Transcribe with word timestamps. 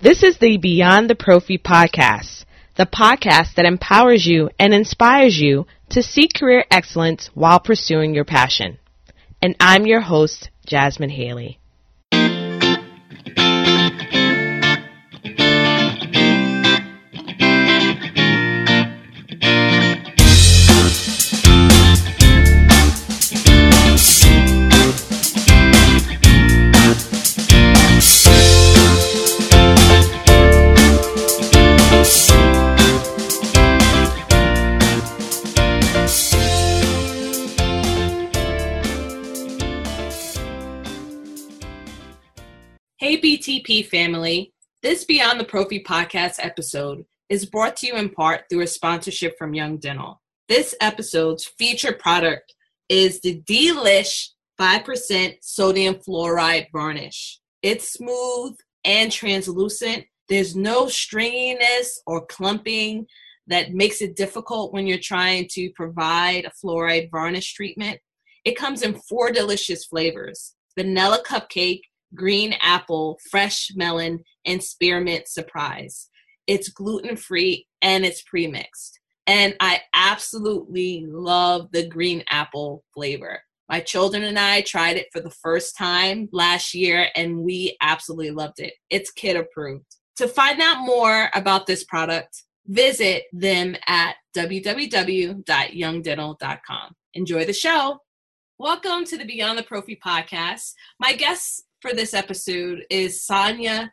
This 0.00 0.22
is 0.22 0.38
the 0.38 0.58
Beyond 0.58 1.10
the 1.10 1.16
Prophy 1.16 1.58
podcast, 1.58 2.44
the 2.76 2.86
podcast 2.86 3.56
that 3.56 3.64
empowers 3.64 4.24
you 4.24 4.48
and 4.56 4.72
inspires 4.72 5.36
you 5.40 5.66
to 5.88 6.04
seek 6.04 6.34
career 6.34 6.64
excellence 6.70 7.30
while 7.34 7.58
pursuing 7.58 8.14
your 8.14 8.24
passion. 8.24 8.78
And 9.42 9.56
I'm 9.58 9.86
your 9.86 10.02
host, 10.02 10.50
Jasmine 10.64 11.10
Haley. 11.10 11.58
Family. 43.68 44.54
This 44.82 45.04
Beyond 45.04 45.38
the 45.38 45.44
Prophy 45.44 45.84
podcast 45.84 46.36
episode 46.38 47.04
is 47.28 47.44
brought 47.44 47.76
to 47.76 47.86
you 47.86 47.96
in 47.96 48.08
part 48.08 48.44
through 48.48 48.62
a 48.62 48.66
sponsorship 48.66 49.36
from 49.36 49.52
Young 49.52 49.76
Dental. 49.76 50.22
This 50.48 50.74
episode's 50.80 51.44
featured 51.44 51.98
product 51.98 52.54
is 52.88 53.20
the 53.20 53.42
Delish 53.42 54.28
5% 54.58 55.34
sodium 55.42 55.96
fluoride 55.96 56.68
varnish. 56.72 57.40
It's 57.62 57.92
smooth 57.92 58.56
and 58.86 59.12
translucent. 59.12 60.06
There's 60.30 60.56
no 60.56 60.86
stringiness 60.86 61.98
or 62.06 62.24
clumping 62.24 63.06
that 63.48 63.74
makes 63.74 64.00
it 64.00 64.16
difficult 64.16 64.72
when 64.72 64.86
you're 64.86 64.96
trying 64.96 65.46
to 65.50 65.70
provide 65.76 66.46
a 66.46 66.52
fluoride 66.64 67.10
varnish 67.10 67.52
treatment. 67.52 68.00
It 68.46 68.56
comes 68.56 68.80
in 68.80 68.94
four 68.94 69.30
delicious 69.30 69.84
flavors 69.84 70.54
vanilla 70.78 71.22
cupcake, 71.22 71.82
green 72.14 72.54
apple, 72.60 73.18
fresh 73.30 73.70
melon, 73.74 74.20
and 74.44 74.62
spearmint 74.62 75.26
surprise. 75.28 76.08
It's 76.46 76.68
gluten 76.68 77.16
free 77.16 77.66
and 77.82 78.04
it's 78.04 78.22
pre 78.22 78.46
mixed. 78.46 79.00
And 79.26 79.56
I 79.60 79.80
absolutely 79.94 81.04
love 81.06 81.70
the 81.72 81.86
green 81.86 82.24
apple 82.30 82.84
flavor. 82.94 83.42
My 83.68 83.80
children 83.80 84.24
and 84.24 84.38
I 84.38 84.62
tried 84.62 84.96
it 84.96 85.08
for 85.12 85.20
the 85.20 85.28
first 85.28 85.76
time 85.76 86.30
last 86.32 86.72
year 86.72 87.08
and 87.14 87.40
we 87.40 87.76
absolutely 87.82 88.30
loved 88.30 88.60
it. 88.60 88.72
It's 88.88 89.10
kid 89.10 89.36
approved. 89.36 89.84
To 90.16 90.26
find 90.26 90.62
out 90.62 90.86
more 90.86 91.28
about 91.34 91.66
this 91.66 91.84
product, 91.84 92.44
visit 92.66 93.24
them 93.32 93.76
at 93.86 94.14
www.youngdental.com. 94.34 96.94
Enjoy 97.14 97.44
the 97.44 97.52
show. 97.52 97.98
Welcome 98.58 99.04
to 99.04 99.18
the 99.18 99.24
Beyond 99.24 99.58
the 99.58 99.62
Prophy 99.62 100.00
podcast. 100.02 100.72
My 100.98 101.12
guest 101.12 101.64
for 101.80 101.92
this 101.92 102.14
episode 102.14 102.84
is 102.90 103.24
Sonia 103.24 103.92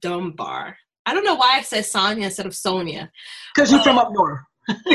Dunbar. 0.00 0.76
I 1.06 1.14
don't 1.14 1.24
know 1.24 1.34
why 1.34 1.56
I 1.58 1.62
said 1.62 1.84
Sonia 1.84 2.26
instead 2.26 2.46
of 2.46 2.54
Sonia. 2.54 3.10
Because 3.54 3.72
you're 3.72 3.82
from 3.82 3.98
up 3.98 4.12
north. 4.12 4.40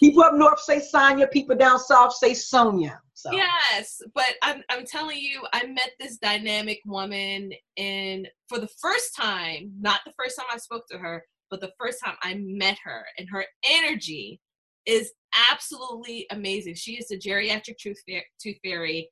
people 0.00 0.22
up 0.22 0.34
north 0.34 0.60
say 0.60 0.80
Sonia, 0.80 1.26
people 1.26 1.56
down 1.56 1.78
south 1.78 2.14
say 2.14 2.34
Sonia. 2.34 3.00
So. 3.14 3.30
Yes, 3.32 4.00
but 4.14 4.34
I'm, 4.42 4.62
I'm 4.68 4.84
telling 4.84 5.18
you, 5.18 5.42
I 5.52 5.66
met 5.66 5.92
this 6.00 6.18
dynamic 6.18 6.80
woman, 6.84 7.52
and 7.76 8.28
for 8.48 8.58
the 8.58 8.68
first 8.80 9.14
time, 9.16 9.72
not 9.80 10.00
the 10.04 10.12
first 10.18 10.36
time 10.36 10.46
I 10.52 10.56
spoke 10.56 10.84
to 10.90 10.98
her, 10.98 11.24
but 11.48 11.60
the 11.60 11.70
first 11.78 11.98
time 12.04 12.16
I 12.22 12.34
met 12.40 12.78
her, 12.82 13.04
and 13.18 13.28
her 13.30 13.44
energy 13.64 14.40
is 14.86 15.12
absolutely 15.52 16.26
amazing. 16.32 16.74
She 16.74 16.94
is 16.94 17.12
a 17.12 17.16
geriatric 17.16 17.76
tooth, 17.80 18.02
tooth 18.42 18.56
fairy. 18.64 19.08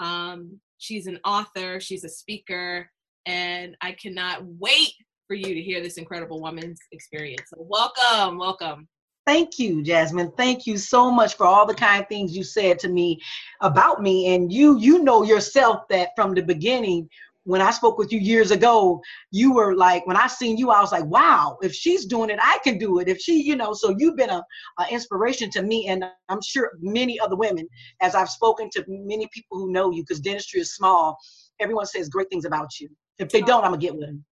Um, 0.00 0.58
she's 0.82 1.06
an 1.06 1.20
author, 1.24 1.78
she's 1.78 2.02
a 2.02 2.08
speaker, 2.08 2.90
and 3.24 3.76
I 3.80 3.92
cannot 3.92 4.44
wait 4.58 4.92
for 5.28 5.34
you 5.34 5.54
to 5.54 5.62
hear 5.62 5.80
this 5.80 5.96
incredible 5.96 6.40
woman's 6.40 6.80
experience. 6.90 7.44
So 7.48 7.56
welcome, 7.60 8.36
welcome. 8.36 8.88
Thank 9.24 9.60
you, 9.60 9.84
Jasmine. 9.84 10.32
Thank 10.36 10.66
you 10.66 10.76
so 10.76 11.08
much 11.08 11.36
for 11.36 11.46
all 11.46 11.64
the 11.64 11.74
kind 11.74 12.04
things 12.08 12.36
you 12.36 12.42
said 12.42 12.80
to 12.80 12.88
me 12.88 13.20
about 13.60 14.02
me. 14.02 14.34
And 14.34 14.52
you, 14.52 14.76
you 14.80 15.04
know 15.04 15.22
yourself 15.22 15.82
that 15.90 16.08
from 16.16 16.34
the 16.34 16.42
beginning, 16.42 17.08
when 17.44 17.60
I 17.60 17.70
spoke 17.70 17.98
with 17.98 18.12
you 18.12 18.20
years 18.20 18.50
ago, 18.50 19.02
you 19.30 19.52
were 19.52 19.74
like, 19.74 20.06
when 20.06 20.16
I 20.16 20.28
seen 20.28 20.56
you, 20.56 20.70
I 20.70 20.80
was 20.80 20.92
like, 20.92 21.04
wow, 21.06 21.58
if 21.62 21.74
she's 21.74 22.06
doing 22.06 22.30
it, 22.30 22.38
I 22.40 22.58
can 22.62 22.78
do 22.78 23.00
it. 23.00 23.08
If 23.08 23.18
she, 23.18 23.42
you 23.42 23.56
know, 23.56 23.72
so 23.72 23.94
you've 23.98 24.16
been 24.16 24.30
a, 24.30 24.42
a 24.78 24.86
inspiration 24.90 25.50
to 25.50 25.62
me, 25.62 25.88
and 25.88 26.04
I'm 26.28 26.40
sure 26.40 26.72
many 26.80 27.18
other 27.18 27.36
women, 27.36 27.68
as 28.00 28.14
I've 28.14 28.28
spoken 28.28 28.70
to 28.74 28.84
many 28.86 29.28
people 29.32 29.58
who 29.58 29.72
know 29.72 29.90
you, 29.90 30.02
because 30.02 30.20
dentistry 30.20 30.60
is 30.60 30.74
small. 30.74 31.16
Everyone 31.60 31.86
says 31.86 32.08
great 32.08 32.28
things 32.30 32.44
about 32.44 32.78
you. 32.80 32.88
If 33.18 33.30
they 33.30 33.40
don't, 33.40 33.64
I'm 33.64 33.72
gonna 33.72 33.78
get 33.78 33.94
with 33.94 34.06
them. 34.06 34.24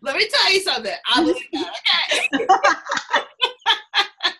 Let 0.00 0.16
me 0.16 0.28
tell 0.28 0.52
you 0.52 0.60
something. 0.60 0.94
I 1.14 1.20
was 1.20 1.36
okay. 1.36 2.46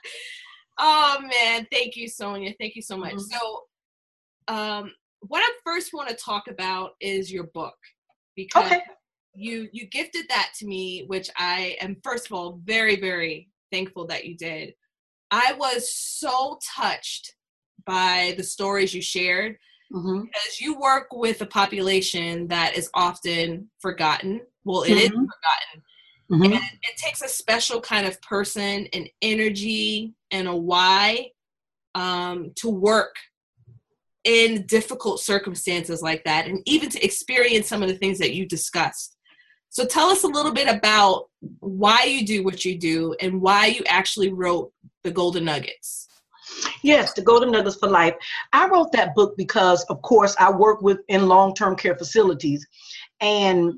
oh 0.78 1.18
man, 1.20 1.66
thank 1.70 1.96
you, 1.96 2.08
Sonia. 2.08 2.54
Thank 2.58 2.76
you 2.76 2.82
so 2.82 2.96
much. 2.96 3.14
Mm-hmm. 3.14 3.36
So, 4.48 4.54
um, 4.54 4.92
what 5.20 5.40
I 5.40 5.50
first 5.64 5.92
want 5.92 6.08
to 6.08 6.14
talk 6.14 6.48
about 6.48 6.92
is 7.00 7.32
your 7.32 7.44
book 7.54 7.74
because 8.36 8.66
okay. 8.66 8.82
you 9.34 9.68
you 9.72 9.86
gifted 9.86 10.26
that 10.28 10.52
to 10.58 10.66
me, 10.66 11.04
which 11.06 11.30
I 11.36 11.76
am 11.80 11.96
first 12.02 12.26
of 12.26 12.32
all 12.32 12.60
very 12.64 12.96
very 12.96 13.48
thankful 13.72 14.06
that 14.06 14.24
you 14.24 14.36
did. 14.36 14.74
I 15.30 15.54
was 15.58 15.92
so 15.92 16.58
touched 16.76 17.34
by 17.84 18.34
the 18.36 18.42
stories 18.42 18.94
you 18.94 19.02
shared 19.02 19.56
mm-hmm. 19.92 20.22
because 20.22 20.60
you 20.60 20.78
work 20.78 21.08
with 21.12 21.40
a 21.42 21.46
population 21.46 22.48
that 22.48 22.76
is 22.76 22.90
often 22.94 23.68
forgotten. 23.80 24.40
Well, 24.64 24.82
it 24.82 24.90
mm-hmm. 24.90 24.98
is 24.98 25.08
forgotten. 25.08 25.82
Mm-hmm. 26.30 26.42
And 26.44 26.54
it 26.54 26.96
takes 26.98 27.22
a 27.22 27.28
special 27.28 27.80
kind 27.80 28.06
of 28.06 28.20
person, 28.20 28.86
an 28.92 29.06
energy, 29.22 30.14
and 30.30 30.46
a 30.46 30.54
why 30.54 31.30
um, 31.94 32.52
to 32.56 32.68
work 32.68 33.14
in 34.28 34.66
difficult 34.66 35.20
circumstances 35.20 36.02
like 36.02 36.22
that 36.22 36.46
and 36.46 36.60
even 36.66 36.90
to 36.90 37.02
experience 37.02 37.66
some 37.66 37.82
of 37.82 37.88
the 37.88 37.94
things 37.94 38.18
that 38.18 38.34
you 38.34 38.44
discussed. 38.44 39.16
So 39.70 39.86
tell 39.86 40.08
us 40.08 40.22
a 40.22 40.28
little 40.28 40.52
bit 40.52 40.68
about 40.68 41.30
why 41.60 42.04
you 42.04 42.26
do 42.26 42.44
what 42.44 42.62
you 42.62 42.78
do 42.78 43.16
and 43.22 43.40
why 43.40 43.68
you 43.68 43.82
actually 43.88 44.30
wrote 44.30 44.70
The 45.02 45.10
Golden 45.10 45.46
Nuggets. 45.46 46.08
Yes, 46.82 47.14
The 47.14 47.22
Golden 47.22 47.50
Nuggets 47.50 47.76
for 47.76 47.88
Life. 47.88 48.16
I 48.52 48.68
wrote 48.68 48.92
that 48.92 49.14
book 49.14 49.34
because 49.38 49.82
of 49.84 50.02
course 50.02 50.36
I 50.38 50.50
work 50.50 50.82
with 50.82 50.98
in 51.08 51.26
long-term 51.26 51.76
care 51.76 51.96
facilities 51.96 52.66
and 53.22 53.72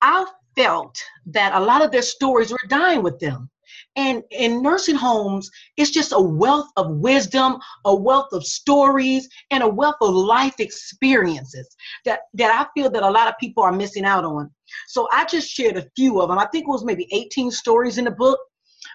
I 0.00 0.26
felt 0.56 0.96
that 1.26 1.54
a 1.54 1.60
lot 1.60 1.84
of 1.84 1.90
their 1.90 2.02
stories 2.02 2.52
were 2.52 2.68
dying 2.68 3.02
with 3.02 3.18
them. 3.18 3.50
And 3.98 4.22
in 4.30 4.62
nursing 4.62 4.94
homes, 4.94 5.50
it's 5.76 5.90
just 5.90 6.12
a 6.12 6.20
wealth 6.20 6.68
of 6.76 6.88
wisdom, 6.98 7.58
a 7.84 7.92
wealth 7.92 8.28
of 8.32 8.46
stories, 8.46 9.28
and 9.50 9.60
a 9.60 9.68
wealth 9.68 9.96
of 10.00 10.14
life 10.14 10.60
experiences 10.60 11.68
that, 12.04 12.20
that 12.34 12.52
I 12.52 12.66
feel 12.78 12.90
that 12.90 13.02
a 13.02 13.10
lot 13.10 13.26
of 13.26 13.34
people 13.40 13.64
are 13.64 13.72
missing 13.72 14.04
out 14.04 14.24
on. 14.24 14.52
So 14.86 15.08
I 15.12 15.24
just 15.24 15.50
shared 15.50 15.76
a 15.76 15.88
few 15.96 16.20
of 16.20 16.28
them. 16.28 16.38
I 16.38 16.46
think 16.46 16.62
it 16.62 16.70
was 16.70 16.84
maybe 16.84 17.08
18 17.10 17.50
stories 17.50 17.98
in 17.98 18.04
the 18.04 18.12
book. 18.12 18.38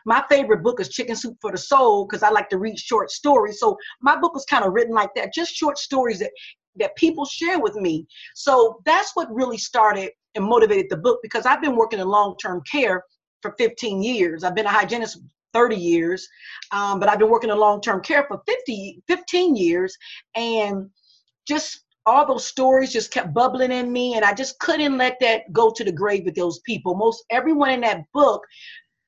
My 0.06 0.24
favorite 0.30 0.63
book 0.63 0.80
is 0.80 0.88
Chicken 0.88 1.18
Soup 1.18 1.36
for 1.42 1.52
the 1.52 1.58
Soul 1.58 2.08
because 2.08 2.24
I 2.24 2.30
like 2.30 2.47
to 2.52 2.58
read 2.58 2.80
short 2.80 3.12
stories. 3.12 3.59
So 3.59 3.75
my 4.02 4.18
book 4.18 4.34
was 4.34 4.46
kind 4.46 4.63
of 4.63 4.72
written 4.72 4.96
like 4.96 5.09
that, 5.18 5.34
just 5.34 5.53
short 5.53 5.78
stories 5.78 6.19
that 6.19 6.31
that 6.78 6.96
people 6.96 7.24
share 7.25 7.59
with 7.59 7.75
me. 7.75 8.08
So 8.34 8.80
that's 8.84 9.12
what 9.16 9.31
really 9.31 9.60
started 9.60 10.10
and 10.33 10.44
motivated 10.44 10.88
the 10.89 10.98
book 10.98 11.19
because 11.22 11.45
I've 11.45 11.62
been 11.62 11.75
working 11.75 12.00
in 12.00 12.07
long-term 12.07 12.63
care 12.72 13.04
for 13.44 13.54
15 13.60 14.01
years. 14.01 14.44
I've 14.44 14.56
been 14.56 14.66
a 14.66 14.69
hygienist 14.69 15.22
30 15.54 15.75
years, 15.75 16.28
um, 16.72 17.00
but 17.00 17.07
I've 17.07 17.19
been 17.19 17.30
working 17.30 17.51
in 17.51 17.57
long-term 17.57 18.01
care 18.01 18.25
for 18.28 18.42
50, 18.48 19.04
15 19.07 19.56
years, 19.56 19.95
and 20.36 20.90
just 21.48 21.81
all 22.07 22.25
those 22.25 22.45
stories 22.45 22.92
just 22.92 23.12
kept 23.12 23.34
bubbling 23.34 23.72
in 23.72 23.92
me, 23.92 24.16
and 24.16 24.25
I 24.25 24.34
just 24.34 24.57
couldn't 24.60 24.98
let 24.98 25.18
that 25.22 25.54
go 25.54 25.69
to 25.69 25.84
the 25.84 25.92
grave 25.92 26.25
with 26.25 26.36
those 26.36 26.60
people. 26.66 26.95
Most 26.95 27.24
everyone 27.30 27.69
in 27.69 27.81
that 27.81 28.01
book 28.13 28.42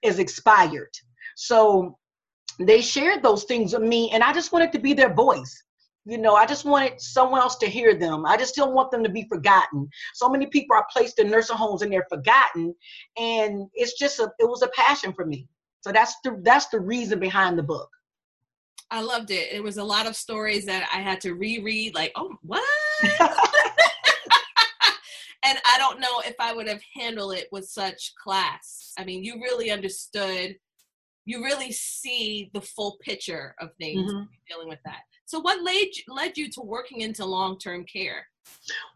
is 0.03 0.19
expired, 0.19 0.93
so 1.35 1.97
they 2.59 2.81
shared 2.81 3.23
those 3.23 3.45
things 3.45 3.73
with 3.73 3.81
me, 3.81 4.11
and 4.11 4.21
I 4.21 4.31
just 4.33 4.53
wanted 4.53 4.71
to 4.73 4.79
be 4.79 4.93
their 4.93 5.13
voice 5.13 5.63
you 6.05 6.17
know 6.17 6.35
i 6.35 6.45
just 6.45 6.65
wanted 6.65 6.99
someone 6.99 7.41
else 7.41 7.55
to 7.55 7.65
hear 7.65 7.95
them 7.95 8.25
i 8.25 8.37
just 8.37 8.55
don't 8.55 8.73
want 8.73 8.91
them 8.91 9.03
to 9.03 9.09
be 9.09 9.27
forgotten 9.27 9.87
so 10.13 10.29
many 10.29 10.45
people 10.47 10.75
are 10.75 10.85
placed 10.91 11.19
in 11.19 11.29
nursing 11.29 11.55
homes 11.55 11.81
and 11.81 11.91
they're 11.91 12.05
forgotten 12.09 12.73
and 13.17 13.67
it's 13.73 13.97
just 13.97 14.19
a 14.19 14.31
it 14.39 14.47
was 14.47 14.61
a 14.61 14.69
passion 14.69 15.11
for 15.13 15.25
me 15.25 15.47
so 15.81 15.91
that's 15.91 16.15
the 16.23 16.39
that's 16.43 16.67
the 16.67 16.79
reason 16.79 17.19
behind 17.19 17.57
the 17.57 17.63
book 17.63 17.89
i 18.91 19.01
loved 19.01 19.31
it 19.31 19.51
it 19.51 19.63
was 19.63 19.77
a 19.77 19.83
lot 19.83 20.05
of 20.05 20.15
stories 20.15 20.65
that 20.65 20.87
i 20.93 20.97
had 20.97 21.19
to 21.19 21.33
reread 21.33 21.93
like 21.95 22.11
oh 22.15 22.35
what 22.43 22.63
and 25.45 25.59
I 25.63 25.77
don't 25.77 25.99
know 25.99 26.21
if 26.25 26.35
I 26.39 26.53
would 26.53 26.67
have 26.67 26.81
handled 26.93 27.35
it 27.35 27.47
with 27.51 27.65
such 27.65 28.13
class. 28.21 28.93
I 28.97 29.05
mean, 29.05 29.23
you 29.23 29.35
really 29.35 29.69
understood, 29.69 30.55
you 31.25 31.43
really 31.43 31.71
see 31.71 32.49
the 32.53 32.61
full 32.61 32.97
picture 33.01 33.55
of 33.59 33.69
things 33.79 34.11
mm-hmm. 34.11 34.23
dealing 34.49 34.67
with 34.67 34.79
that. 34.85 35.03
So, 35.25 35.39
what 35.39 35.63
led 35.63 35.87
led 36.07 36.37
you 36.37 36.49
to 36.51 36.61
working 36.61 37.01
into 37.01 37.25
long 37.25 37.57
term 37.57 37.83
care? 37.85 38.27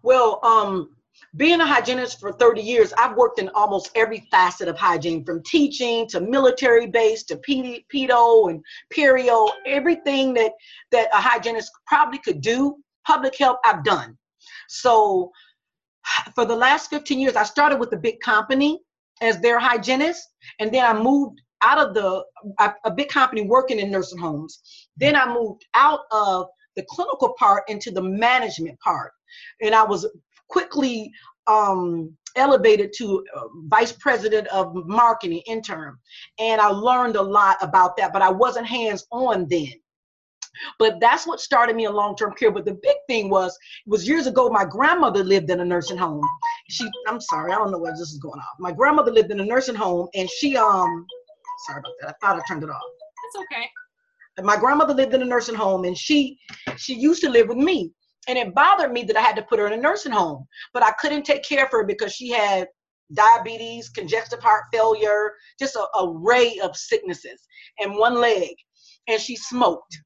Well, 0.04 0.40
um, 0.44 0.96
being 1.36 1.60
a 1.60 1.66
hygienist 1.66 2.20
for 2.20 2.32
30 2.32 2.62
years, 2.62 2.94
I've 2.94 3.18
worked 3.18 3.40
in 3.40 3.50
almost 3.50 3.92
every 3.96 4.28
facet 4.32 4.68
of 4.68 4.78
hygiene, 4.78 5.24
from 5.26 5.44
teaching 5.44 6.08
to 6.10 6.22
military 6.22 6.88
base 6.88 7.24
to 7.26 7.36
pedo 7.38 8.50
and 8.50 8.64
perio, 8.94 9.50
everything 9.66 10.34
that 10.36 10.54
that 10.92 11.10
a 11.14 11.18
hygienist 11.18 11.72
probably 11.88 12.20
could 12.20 12.42
do. 12.42 12.78
Public 13.08 13.36
health, 13.38 13.58
I've 13.66 13.84
done. 13.84 14.18
So 14.68 15.32
for 16.36 16.46
the 16.46 16.56
last 16.56 16.90
15 16.90 17.20
years, 17.20 17.36
I 17.36 17.44
started 17.44 17.80
with 17.80 17.92
a 17.94 17.98
big 17.98 18.20
company 18.20 18.80
as 19.22 19.40
their 19.40 19.60
hygienist, 19.60 20.28
and 20.60 20.72
then 20.72 20.86
I 20.86 21.00
moved 21.00 21.42
out 21.62 21.78
of 21.78 21.94
the 21.94 22.24
a, 22.60 22.74
a 22.86 22.92
big 22.92 23.10
company 23.10 23.42
working 23.42 23.80
in 23.80 23.92
nursing 23.92 24.20
homes. 24.20 24.88
Then 24.98 25.16
I 25.16 25.34
moved 25.34 25.66
out 25.74 26.02
of 26.12 26.48
the 26.76 26.86
clinical 26.90 27.34
part 27.38 27.64
into 27.70 27.92
the 27.92 28.02
management 28.02 28.80
part, 28.80 29.12
and 29.62 29.76
I 29.76 29.84
was 29.84 30.08
quickly 30.50 31.12
um, 31.48 32.16
elevated 32.36 32.94
to 32.98 33.24
uh, 33.36 33.44
vice 33.66 33.92
president 33.92 34.48
of 34.48 34.74
marketing 34.86 35.42
intern, 35.48 35.98
and 36.40 36.62
I 36.62 36.68
learned 36.68 37.16
a 37.16 37.22
lot 37.22 37.58
about 37.62 37.98
that. 37.98 38.14
But 38.14 38.22
I 38.22 38.30
wasn't 38.30 38.68
hands 38.68 39.06
on 39.12 39.48
then. 39.50 39.74
But 40.78 41.00
that's 41.00 41.26
what 41.26 41.40
started 41.40 41.76
me 41.76 41.86
in 41.86 41.94
long-term 41.94 42.34
care. 42.34 42.52
But 42.52 42.66
the 42.66 42.78
big 42.82 42.98
thing 43.08 43.30
was, 43.30 43.58
was 43.86 44.08
years 44.08 44.28
ago, 44.28 44.50
my 44.50 44.66
grandmother 44.66 45.24
lived 45.24 45.50
in 45.50 45.62
a 45.62 45.66
nursing 45.66 45.98
home. 45.98 46.22
She, 46.70 46.90
I'm 47.08 47.22
sorry, 47.22 47.54
I 47.54 47.56
don't 47.56 47.72
know 47.72 47.80
where 47.80 47.94
this 47.94 48.12
is 48.12 48.18
going 48.18 48.40
off. 48.40 48.56
My 48.60 48.72
grandmother 48.72 49.12
lived 49.12 49.32
in 49.32 49.40
a 49.40 49.46
nursing 49.46 49.76
home, 49.76 50.10
and 50.16 50.30
she, 50.30 50.58
um, 50.58 51.06
sorry 51.66 51.80
about 51.80 51.94
that. 52.02 52.10
I 52.10 52.26
thought 52.26 52.40
I 52.40 52.44
turned 52.48 52.64
it 52.64 52.70
off. 52.70 52.82
It's 53.28 53.44
okay. 53.44 53.68
My 54.44 54.58
grandmother 54.58 54.94
lived 54.94 55.14
in 55.14 55.22
a 55.22 55.26
nursing 55.26 55.56
home, 55.56 55.84
and 55.84 55.98
she, 55.98 56.38
she 56.78 56.94
used 56.94 57.22
to 57.24 57.30
live 57.30 57.48
with 57.50 57.58
me. 57.58 57.92
And 58.28 58.38
it 58.38 58.54
bothered 58.54 58.92
me 58.92 59.04
that 59.04 59.18
I 59.18 59.22
had 59.22 59.36
to 59.38 59.42
put 59.42 59.60
her 59.60 59.68
in 59.68 59.74
a 59.74 59.78
nursing 59.78 60.12
home, 60.12 60.46
but 60.74 60.84
I 60.84 60.92
couldn't 60.92 61.24
take 61.24 61.44
care 61.44 61.66
of 61.66 61.72
her 61.72 61.84
because 61.84 62.14
she 62.14 62.30
had 62.30 62.68
diabetes, 63.14 63.90
congestive 63.90 64.40
heart 64.40 64.66
failure, 64.72 65.34
just 65.58 65.76
a 65.76 65.86
array 66.00 66.60
of 66.64 66.76
sicknesses, 66.76 67.48
and 67.80 67.96
one 67.96 68.16
leg, 68.16 68.56
and 69.08 69.20
she 69.20 69.36
smoked. 69.36 69.98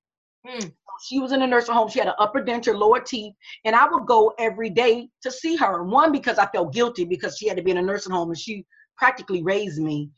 Mm. 0.47 0.71
She 1.05 1.19
was 1.19 1.31
in 1.31 1.41
a 1.41 1.47
nursing 1.47 1.73
home. 1.73 1.89
She 1.89 1.99
had 1.99 2.07
an 2.07 2.13
upper 2.19 2.43
denture, 2.43 2.77
lower 2.77 2.99
teeth, 2.99 3.33
and 3.65 3.75
I 3.75 3.87
would 3.89 4.05
go 4.05 4.33
every 4.39 4.69
day 4.69 5.09
to 5.21 5.31
see 5.31 5.55
her. 5.57 5.83
One 5.83 6.11
because 6.11 6.37
I 6.37 6.45
felt 6.47 6.73
guilty 6.73 7.03
because 7.03 7.37
she 7.37 7.47
had 7.47 7.57
to 7.57 7.63
be 7.63 7.71
in 7.71 7.77
a 7.77 7.81
nursing 7.81 8.13
home 8.13 8.29
and 8.29 8.37
she 8.37 8.65
practically 8.97 9.43
raised 9.43 9.81
me. 9.81 10.09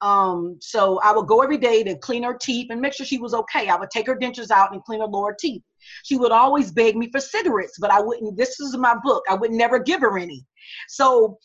Um, 0.00 0.58
so 0.60 1.00
I 1.00 1.12
would 1.12 1.26
go 1.26 1.42
every 1.42 1.58
day 1.58 1.82
to 1.84 1.96
clean 1.96 2.22
her 2.22 2.36
teeth 2.40 2.68
and 2.70 2.80
make 2.80 2.92
sure 2.92 3.06
she 3.06 3.18
was 3.18 3.34
okay. 3.34 3.68
I 3.68 3.76
would 3.76 3.90
take 3.90 4.06
her 4.06 4.16
dentures 4.16 4.50
out 4.50 4.72
and 4.72 4.84
clean 4.84 5.00
her 5.00 5.06
lower 5.06 5.34
teeth. 5.38 5.62
She 6.04 6.16
would 6.16 6.32
always 6.32 6.72
beg 6.72 6.96
me 6.96 7.10
for 7.10 7.20
cigarettes, 7.20 7.78
but 7.80 7.90
I 7.90 8.00
wouldn't. 8.00 8.36
This 8.36 8.60
is 8.60 8.76
my 8.76 8.96
book. 9.02 9.24
I 9.28 9.34
would 9.34 9.52
never 9.52 9.78
give 9.78 10.00
her 10.00 10.18
any. 10.18 10.44
So 10.88 11.38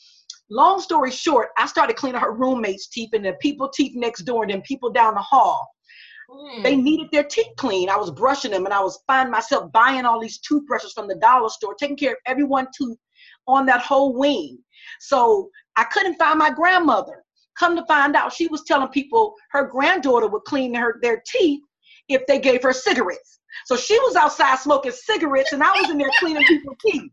long 0.49 0.79
story 0.79 1.11
short, 1.11 1.49
I 1.57 1.67
started 1.67 1.95
cleaning 1.95 2.21
her 2.21 2.33
roommates' 2.33 2.87
teeth 2.87 3.09
and 3.13 3.25
the 3.25 3.33
people 3.33 3.69
teeth 3.69 3.93
next 3.95 4.23
door 4.23 4.43
and 4.43 4.51
then 4.51 4.61
people 4.61 4.91
down 4.91 5.15
the 5.15 5.21
hall. 5.21 5.67
They 6.63 6.75
hmm. 6.75 6.83
needed 6.83 7.07
their 7.11 7.23
teeth 7.23 7.53
clean. 7.57 7.89
I 7.89 7.97
was 7.97 8.09
brushing 8.11 8.51
them 8.51 8.65
and 8.65 8.73
I 8.73 8.81
was 8.81 8.99
finding 9.07 9.31
myself 9.31 9.71
buying 9.71 10.05
all 10.05 10.19
these 10.19 10.39
toothbrushes 10.39 10.93
from 10.93 11.07
the 11.07 11.15
dollar 11.15 11.49
store, 11.49 11.75
taking 11.75 11.97
care 11.97 12.13
of 12.13 12.17
everyone 12.25 12.67
tooth 12.75 12.97
on 13.47 13.65
that 13.65 13.81
whole 13.81 14.13
wing. 14.17 14.57
So 14.99 15.49
I 15.75 15.83
couldn't 15.85 16.15
find 16.15 16.39
my 16.39 16.49
grandmother. 16.49 17.23
Come 17.57 17.75
to 17.75 17.85
find 17.85 18.15
out, 18.15 18.33
she 18.33 18.47
was 18.47 18.63
telling 18.63 18.87
people 18.89 19.35
her 19.51 19.65
granddaughter 19.67 20.27
would 20.27 20.43
clean 20.43 20.73
her 20.73 20.99
their 21.01 21.21
teeth 21.25 21.61
if 22.09 22.25
they 22.27 22.39
gave 22.39 22.63
her 22.63 22.73
cigarettes. 22.73 23.39
So 23.65 23.75
she 23.75 23.97
was 23.99 24.15
outside 24.15 24.57
smoking 24.57 24.91
cigarettes 24.91 25.53
and 25.53 25.63
I 25.63 25.75
was 25.79 25.89
in 25.89 25.97
there 25.97 26.09
cleaning 26.19 26.43
people's 26.45 26.77
teeth. 26.85 27.11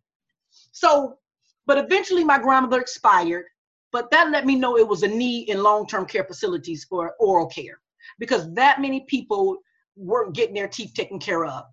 So, 0.73 1.19
but 1.67 1.79
eventually 1.79 2.25
my 2.25 2.39
grandmother 2.39 2.81
expired, 2.81 3.45
but 3.93 4.11
that 4.11 4.31
let 4.31 4.47
me 4.47 4.57
know 4.57 4.79
it 4.79 4.89
was 4.89 5.03
a 5.03 5.09
need 5.09 5.49
in 5.49 5.63
long-term 5.63 6.07
care 6.07 6.25
facilities 6.25 6.85
for 6.85 7.15
oral 7.21 7.47
care 7.47 7.81
because 8.19 8.53
that 8.55 8.81
many 8.81 9.05
people 9.09 9.59
weren't 9.97 10.35
getting 10.35 10.55
their 10.55 10.69
teeth 10.69 10.95
taken 10.95 11.19
care 11.19 11.45
of. 11.45 11.65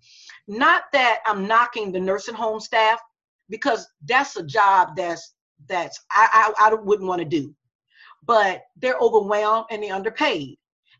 Not 0.46 0.84
that 0.92 1.20
I'm 1.24 1.46
knocking 1.46 1.90
the 1.90 2.00
nursing 2.00 2.34
home 2.34 2.60
staff, 2.60 3.00
because 3.48 3.88
that's 4.04 4.36
a 4.36 4.42
job 4.42 4.90
that's 4.96 5.34
that's 5.68 5.98
I 6.10 6.52
I, 6.58 6.68
I 6.70 6.74
wouldn't 6.74 7.08
want 7.08 7.20
to 7.20 7.24
do, 7.24 7.54
but 8.24 8.62
they're 8.76 8.98
overwhelmed 8.98 9.66
and 9.70 9.82
they're 9.82 9.94
underpaid. 9.94 10.56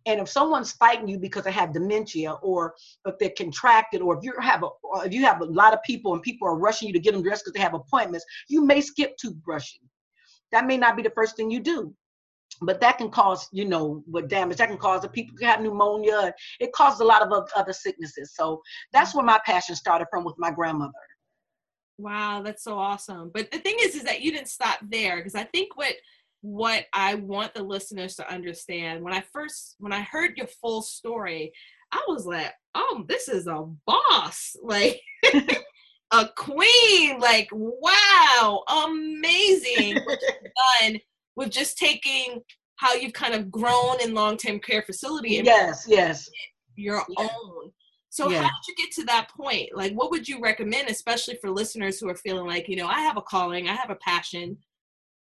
And 0.07 0.21
if 0.21 0.29
someone's 0.29 0.73
fighting 0.73 1.09
you 1.09 1.19
because 1.19 1.45
they 1.45 1.53
have 1.53 1.73
dementia, 1.73 2.33
or 2.35 2.75
if 3.05 3.19
they're 3.19 3.33
contracted, 3.37 4.01
or 4.01 4.17
if 4.17 4.25
you 4.25 4.33
have 4.41 4.63
a 4.63 4.69
if 5.05 5.13
you 5.13 5.25
have 5.25 5.41
a 5.41 5.45
lot 5.45 5.75
of 5.75 5.83
people 5.83 6.15
and 6.15 6.23
people 6.23 6.49
are 6.49 6.57
rushing 6.57 6.89
you 6.89 6.95
to 6.95 7.01
get 7.01 7.13
them 7.13 7.23
dressed 7.23 7.45
because 7.45 7.55
they 7.55 7.61
have 7.61 7.75
appointments, 7.75 8.25
you 8.49 8.65
may 8.65 8.81
skip 8.81 9.17
toothbrushing. 9.23 9.83
That 10.53 10.67
may 10.67 10.79
not 10.79 10.97
be 10.97 11.03
the 11.03 11.11
first 11.11 11.37
thing 11.37 11.51
you 11.51 11.61
do. 11.61 11.95
But 12.63 12.81
that 12.81 12.99
can 12.99 13.11
cause 13.11 13.47
you 13.53 13.67
know 13.67 14.03
what 14.07 14.29
damage 14.29 14.57
that 14.57 14.69
can 14.69 14.79
cause 14.79 15.03
the 15.03 15.09
people 15.09 15.37
can 15.37 15.47
have 15.47 15.61
pneumonia. 15.61 16.35
It 16.59 16.73
causes 16.73 17.01
a 17.01 17.05
lot 17.05 17.23
of 17.23 17.49
other 17.55 17.73
sicknesses. 17.73 18.35
So 18.35 18.63
that's 18.93 19.15
where 19.15 19.25
my 19.25 19.39
passion 19.45 19.77
started 19.77 20.07
from 20.11 20.25
with 20.25 20.35
my 20.39 20.51
grandmother 20.51 20.93
wow 21.99 22.43
that's 22.43 22.65
so 22.65 22.79
awesome. 22.79 23.31
But 23.35 23.51
the 23.51 23.59
thing 23.59 23.77
is 23.81 23.95
is 23.95 24.05
that 24.05 24.23
you 24.23 24.33
didn't 24.33 24.49
stop 24.49 24.79
there 24.83 25.17
because 25.17 25.35
i 25.35 25.45
think 25.45 25.77
what 25.77 25.95
what 26.41 26.87
i 26.93 27.15
want 27.15 27.53
the 27.55 27.63
listeners 27.63 28.15
to 28.15 28.33
understand 28.33 29.03
when 29.03 29.13
i 29.13 29.23
first 29.33 29.75
when 29.79 29.93
i 29.93 30.01
heard 30.03 30.37
your 30.37 30.47
full 30.47 30.83
story 30.83 31.53
i 31.91 32.01
was 32.07 32.27
like 32.27 32.53
oh 32.75 33.05
this 33.09 33.29
is 33.29 33.49
a 33.49 33.67
boss 33.87 34.55
like 34.63 35.01
a 36.13 36.29
queen 36.37 37.19
like 37.19 37.49
wow 37.53 38.63
amazing. 38.85 39.99
What 40.07 40.21
you've 40.23 40.53
done 40.81 41.01
with 41.37 41.51
just 41.51 41.77
taking 41.77 42.41
how 42.77 42.95
you've 42.95 43.13
kind 43.13 43.35
of 43.35 43.51
grown 43.51 44.01
in 44.01 44.15
long-term 44.15 44.61
care 44.61 44.83
facility 44.83 45.39
and 45.39 45.47
yes 45.47 45.85
yes. 45.89 46.31
your 46.77 47.03
yes. 47.19 47.31
own 47.35 47.73
so 48.11 48.31
yeah. 48.31 48.43
how 48.43 48.49
did 48.49 48.69
you 48.69 48.75
get 48.77 48.93
to 48.95 49.05
that 49.05 49.29
point? 49.29 49.71
Like 49.75 49.93
what 49.93 50.11
would 50.11 50.29
you 50.29 50.41
recommend 50.41 50.89
especially 50.89 51.37
for 51.37 51.51
listeners 51.51 52.01
who 52.01 52.09
are 52.09 52.15
feeling 52.15 52.47
like 52.47 52.69
you 52.69 52.77
know 52.77 52.87
i 52.87 53.01
have 53.01 53.17
a 53.17 53.23
calling 53.23 53.69
i 53.69 53.75
have 53.75 53.91
a 53.91 53.97
passion. 53.97 54.57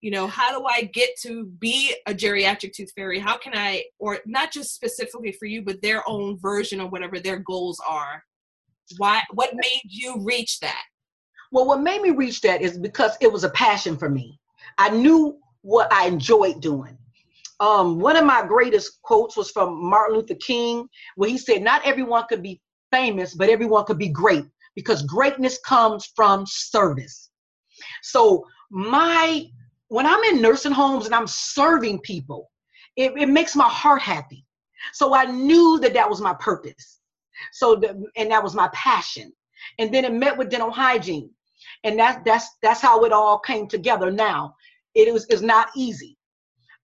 You 0.00 0.10
know 0.10 0.26
how 0.26 0.58
do 0.58 0.66
i 0.66 0.82
get 0.92 1.10
to 1.22 1.46
be 1.46 1.94
a 2.06 2.14
geriatric 2.14 2.72
tooth 2.72 2.92
fairy? 2.94 3.18
How 3.18 3.38
can 3.38 3.52
i 3.54 3.84
or 3.98 4.18
not 4.26 4.52
just 4.52 4.74
specifically 4.74 5.32
for 5.32 5.46
you 5.46 5.62
but 5.62 5.80
their 5.80 6.08
own 6.08 6.38
version 6.38 6.80
of 6.80 6.90
whatever 6.90 7.20
their 7.20 7.38
goals 7.38 7.80
are. 7.88 8.22
Why 8.98 9.22
what 9.32 9.54
made 9.54 9.82
you 9.84 10.16
reach 10.20 10.58
that? 10.60 10.82
Well 11.52 11.66
what 11.66 11.82
made 11.82 12.02
me 12.02 12.10
reach 12.10 12.40
that 12.40 12.62
is 12.62 12.78
because 12.78 13.16
it 13.20 13.32
was 13.32 13.44
a 13.44 13.50
passion 13.50 13.96
for 13.96 14.08
me. 14.08 14.38
I 14.78 14.90
knew 14.90 15.38
what 15.60 15.92
I 15.92 16.06
enjoyed 16.06 16.60
doing. 16.60 16.98
Um, 17.60 18.00
one 18.00 18.16
of 18.16 18.24
my 18.24 18.44
greatest 18.44 19.00
quotes 19.02 19.36
was 19.36 19.52
from 19.52 19.88
Martin 19.88 20.16
Luther 20.16 20.34
King, 20.34 20.88
where 21.14 21.30
he 21.30 21.38
said, 21.38 21.62
Not 21.62 21.86
everyone 21.86 22.24
could 22.28 22.42
be 22.42 22.60
famous, 22.92 23.34
but 23.34 23.48
everyone 23.48 23.84
could 23.84 23.98
be 23.98 24.08
great 24.08 24.44
because 24.74 25.02
greatness 25.02 25.58
comes 25.66 26.10
from 26.14 26.44
service. 26.46 27.30
So, 28.02 28.44
my 28.70 29.46
when 29.88 30.06
I'm 30.06 30.22
in 30.24 30.40
nursing 30.40 30.72
homes 30.72 31.06
and 31.06 31.14
I'm 31.14 31.26
serving 31.26 32.00
people, 32.00 32.50
it, 32.96 33.12
it 33.16 33.28
makes 33.28 33.54
my 33.54 33.68
heart 33.68 34.00
happy. 34.00 34.46
So, 34.92 35.14
I 35.14 35.24
knew 35.24 35.78
that 35.80 35.94
that 35.94 36.08
was 36.08 36.20
my 36.20 36.34
purpose. 36.34 37.00
So, 37.52 37.76
the, 37.76 38.04
and 38.16 38.30
that 38.30 38.42
was 38.42 38.54
my 38.54 38.68
passion. 38.72 39.32
And 39.78 39.92
then 39.92 40.04
it 40.04 40.12
met 40.12 40.36
with 40.36 40.50
dental 40.50 40.70
hygiene. 40.70 41.30
And 41.84 41.98
that, 41.98 42.24
that's 42.24 42.48
that's 42.62 42.80
how 42.80 43.04
it 43.04 43.12
all 43.12 43.38
came 43.38 43.66
together 43.66 44.10
now 44.10 44.54
it 44.94 45.12
was 45.12 45.26
is 45.26 45.42
not 45.42 45.68
easy. 45.76 46.16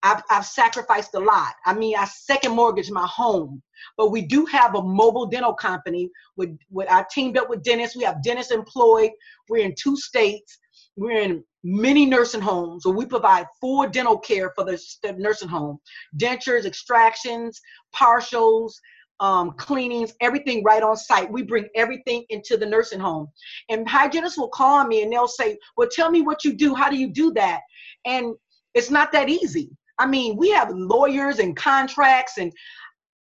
I've, 0.02 0.22
I've 0.30 0.46
sacrificed 0.46 1.14
a 1.14 1.18
lot. 1.18 1.54
I 1.66 1.74
mean, 1.74 1.96
I 1.96 2.04
second 2.04 2.54
mortgage 2.54 2.90
my 2.90 3.06
home, 3.06 3.62
but 3.96 4.10
we 4.10 4.22
do 4.22 4.46
have 4.46 4.74
a 4.74 4.82
mobile 4.82 5.26
dental 5.26 5.54
company. 5.54 6.10
With, 6.36 6.56
with 6.70 6.88
I 6.88 7.04
teamed 7.12 7.36
up 7.36 7.48
with 7.48 7.62
dentists. 7.62 7.96
We 7.96 8.04
have 8.04 8.22
dentists 8.22 8.52
employed. 8.52 9.10
We're 9.48 9.64
in 9.64 9.74
two 9.80 9.96
states. 9.96 10.58
We're 10.96 11.20
in 11.20 11.44
many 11.64 12.06
nursing 12.06 12.40
homes. 12.40 12.84
So 12.84 12.90
we 12.90 13.06
provide 13.06 13.46
full 13.60 13.88
dental 13.88 14.18
care 14.18 14.52
for 14.54 14.64
the, 14.64 14.80
the 15.02 15.12
nursing 15.12 15.48
home, 15.48 15.78
dentures, 16.16 16.64
extractions, 16.64 17.60
partials, 17.94 18.72
um, 19.20 19.52
cleanings, 19.52 20.12
everything 20.20 20.62
right 20.62 20.82
on 20.82 20.96
site. 20.96 21.30
We 21.30 21.42
bring 21.42 21.68
everything 21.74 22.24
into 22.30 22.56
the 22.56 22.66
nursing 22.66 23.00
home. 23.00 23.28
And 23.68 23.88
hygienists 23.88 24.38
will 24.38 24.48
call 24.48 24.84
me 24.84 25.02
and 25.02 25.12
they'll 25.12 25.28
say, 25.28 25.58
Well, 25.76 25.88
tell 25.90 26.10
me 26.10 26.22
what 26.22 26.44
you 26.44 26.54
do. 26.54 26.74
How 26.74 26.88
do 26.88 26.96
you 26.96 27.08
do 27.12 27.32
that? 27.32 27.60
And 28.06 28.34
it's 28.74 28.90
not 28.90 29.10
that 29.12 29.28
easy. 29.28 29.70
I 29.98 30.06
mean, 30.06 30.36
we 30.36 30.50
have 30.50 30.70
lawyers 30.70 31.38
and 31.38 31.56
contracts. 31.56 32.38
And 32.38 32.52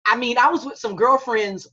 I 0.07 0.17
mean, 0.17 0.39
I 0.39 0.49
was 0.49 0.65
with 0.65 0.79
some 0.79 0.97
girlfriends 0.97 1.69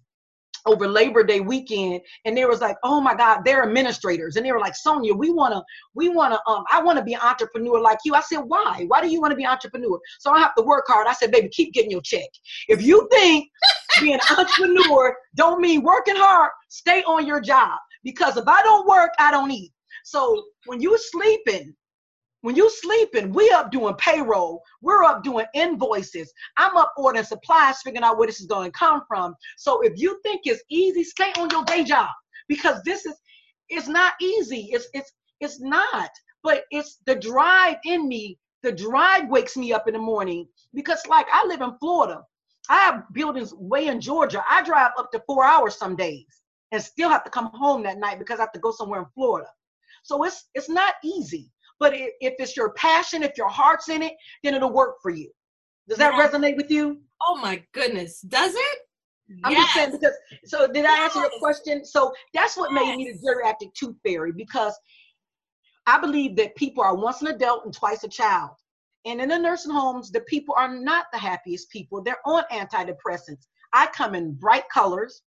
over 0.65 0.87
Labor 0.87 1.23
Day 1.23 1.39
weekend, 1.39 2.01
and 2.25 2.37
they 2.37 2.45
was 2.45 2.61
like, 2.61 2.77
"Oh 2.83 3.01
my 3.01 3.15
God, 3.15 3.41
they're 3.43 3.63
administrators," 3.63 4.35
and 4.35 4.45
they 4.45 4.51
were 4.51 4.59
like, 4.59 4.75
"Sonia, 4.75 5.13
we 5.13 5.31
wanna, 5.31 5.63
we 5.95 6.09
wanna, 6.09 6.39
um, 6.47 6.63
I 6.71 6.81
wanna 6.81 7.03
be 7.03 7.13
an 7.13 7.21
entrepreneur 7.21 7.79
like 7.79 7.99
you." 8.05 8.13
I 8.13 8.21
said, 8.21 8.39
"Why? 8.39 8.85
Why 8.87 9.01
do 9.01 9.07
you 9.07 9.21
want 9.21 9.31
to 9.31 9.35
be 9.35 9.43
an 9.43 9.51
entrepreneur?" 9.51 9.99
So 10.19 10.31
I 10.31 10.39
have 10.39 10.55
to 10.55 10.63
work 10.63 10.85
hard. 10.87 11.07
I 11.07 11.13
said, 11.13 11.31
"Baby, 11.31 11.49
keep 11.49 11.73
getting 11.73 11.91
your 11.91 12.01
check. 12.01 12.29
If 12.67 12.81
you 12.81 13.07
think 13.11 13.49
being 14.01 14.15
an 14.15 14.37
entrepreneur 14.37 15.17
don't 15.35 15.61
mean 15.61 15.81
working 15.81 16.15
hard, 16.15 16.51
stay 16.69 17.03
on 17.03 17.25
your 17.25 17.41
job 17.41 17.77
because 18.03 18.37
if 18.37 18.47
I 18.47 18.61
don't 18.61 18.87
work, 18.87 19.11
I 19.19 19.31
don't 19.31 19.51
eat." 19.51 19.71
So 20.03 20.45
when 20.65 20.81
you're 20.81 20.97
sleeping, 20.97 21.75
when 22.41 22.55
you 22.55 22.69
sleeping, 22.69 23.31
we 23.33 23.49
up 23.51 23.71
doing 23.71 23.95
payroll. 23.95 24.63
We're 24.81 25.03
up 25.03 25.23
doing 25.23 25.45
invoices. 25.53 26.33
I'm 26.57 26.75
up 26.75 26.93
ordering 26.97 27.25
supplies, 27.25 27.81
figuring 27.83 28.03
out 28.03 28.17
where 28.17 28.27
this 28.27 28.41
is 28.41 28.47
going 28.47 28.71
to 28.71 28.77
come 28.77 29.03
from. 29.07 29.35
So 29.57 29.81
if 29.81 29.93
you 29.95 30.19
think 30.23 30.41
it's 30.45 30.63
easy, 30.69 31.03
stay 31.03 31.31
on 31.37 31.49
your 31.51 31.63
day 31.65 31.83
job 31.83 32.09
because 32.47 32.81
this 32.83 33.05
is 33.05 33.15
it's 33.69 33.87
not 33.87 34.13
easy. 34.21 34.69
It's 34.71 34.87
it's 34.93 35.11
it's 35.39 35.61
not. 35.61 36.09
But 36.43 36.63
it's 36.71 36.97
the 37.05 37.15
drive 37.15 37.77
in 37.85 38.07
me. 38.07 38.39
The 38.63 38.71
drive 38.71 39.29
wakes 39.29 39.55
me 39.55 39.71
up 39.73 39.87
in 39.87 39.93
the 39.93 39.99
morning 39.99 40.47
because 40.73 41.01
like 41.07 41.27
I 41.31 41.45
live 41.45 41.61
in 41.61 41.77
Florida. 41.79 42.23
I 42.69 42.77
have 42.77 43.03
buildings 43.13 43.53
way 43.53 43.87
in 43.87 44.01
Georgia. 44.01 44.43
I 44.49 44.63
drive 44.63 44.91
up 44.97 45.11
to 45.11 45.23
four 45.27 45.45
hours 45.45 45.75
some 45.75 45.95
days 45.95 46.25
and 46.71 46.81
still 46.81 47.09
have 47.09 47.23
to 47.23 47.29
come 47.29 47.51
home 47.53 47.83
that 47.83 47.97
night 47.97 48.19
because 48.19 48.39
I 48.39 48.43
have 48.43 48.51
to 48.53 48.59
go 48.59 48.71
somewhere 48.71 49.01
in 49.01 49.07
Florida. 49.13 49.49
So 50.03 50.23
it's 50.23 50.49
it's 50.55 50.69
not 50.69 50.95
easy. 51.03 51.51
But 51.81 51.93
if 51.95 52.35
it's 52.37 52.55
your 52.55 52.73
passion, 52.73 53.23
if 53.23 53.31
your 53.35 53.49
heart's 53.49 53.89
in 53.89 54.03
it, 54.03 54.13
then 54.43 54.53
it'll 54.53 54.71
work 54.71 54.97
for 55.01 55.09
you. 55.09 55.31
Does 55.89 55.97
that 55.97 56.13
yeah. 56.13 56.27
resonate 56.27 56.55
with 56.55 56.69
you? 56.69 57.01
Oh 57.27 57.37
my 57.37 57.63
goodness, 57.73 58.21
does 58.21 58.53
it? 58.53 58.77
I'm 59.43 59.53
yes. 59.53 59.63
just 59.63 59.73
saying 59.73 59.91
because 59.91 60.13
so 60.45 60.67
did 60.67 60.85
I 60.85 61.03
answer 61.05 61.21
your 61.21 61.31
question? 61.39 61.83
So 61.83 62.13
that's 62.35 62.55
what 62.55 62.71
yes. 62.71 62.85
made 62.85 62.97
me 62.97 63.11
the 63.11 63.27
geriatric 63.27 63.73
tooth 63.73 63.95
fairy 64.05 64.31
because 64.31 64.77
I 65.87 65.99
believe 65.99 66.35
that 66.35 66.55
people 66.55 66.83
are 66.83 66.95
once 66.95 67.23
an 67.23 67.29
adult 67.29 67.65
and 67.65 67.73
twice 67.73 68.03
a 68.03 68.07
child. 68.07 68.51
And 69.05 69.19
in 69.19 69.29
the 69.29 69.39
nursing 69.39 69.71
homes, 69.71 70.11
the 70.11 70.21
people 70.21 70.53
are 70.55 70.71
not 70.71 71.07
the 71.11 71.17
happiest 71.17 71.71
people. 71.71 72.03
They're 72.03 72.27
on 72.27 72.43
antidepressants. 72.51 73.47
I 73.73 73.87
come 73.87 74.13
in 74.13 74.33
bright 74.33 74.69
colors, 74.71 75.23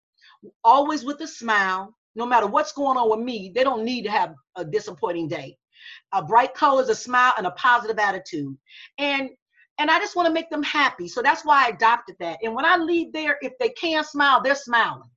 always 0.64 1.06
with 1.06 1.22
a 1.22 1.28
smile. 1.28 1.96
No 2.16 2.26
matter 2.26 2.48
what's 2.48 2.72
going 2.72 2.98
on 2.98 3.08
with 3.12 3.24
me, 3.24 3.52
they 3.54 3.64
don't 3.64 3.86
need 3.86 4.02
to 4.06 4.12
have 4.12 4.34
a 4.56 4.66
disappointing 4.66 5.28
day 5.28 5.56
a 6.14 6.24
bright 6.24 6.54
colors, 6.54 6.90
a 6.90 6.96
smile, 6.96 7.34
and 7.38 7.48
a 7.48 7.52
positive 7.52 8.00
attitude. 8.00 8.56
And 8.98 9.30
and 9.80 9.90
I 9.90 9.98
just 10.00 10.16
want 10.16 10.28
to 10.28 10.34
make 10.34 10.50
them 10.50 10.64
happy. 10.64 11.08
So 11.08 11.22
that's 11.22 11.46
why 11.46 11.66
I 11.66 11.70
adopted 11.70 12.18
that. 12.20 12.40
And 12.44 12.54
when 12.54 12.66
I 12.66 12.76
leave 12.76 13.14
there, 13.14 13.38
if 13.42 13.54
they 13.60 13.70
can't 13.70 14.06
smile, 14.06 14.42
they're 14.44 14.54
smiling. 14.54 15.10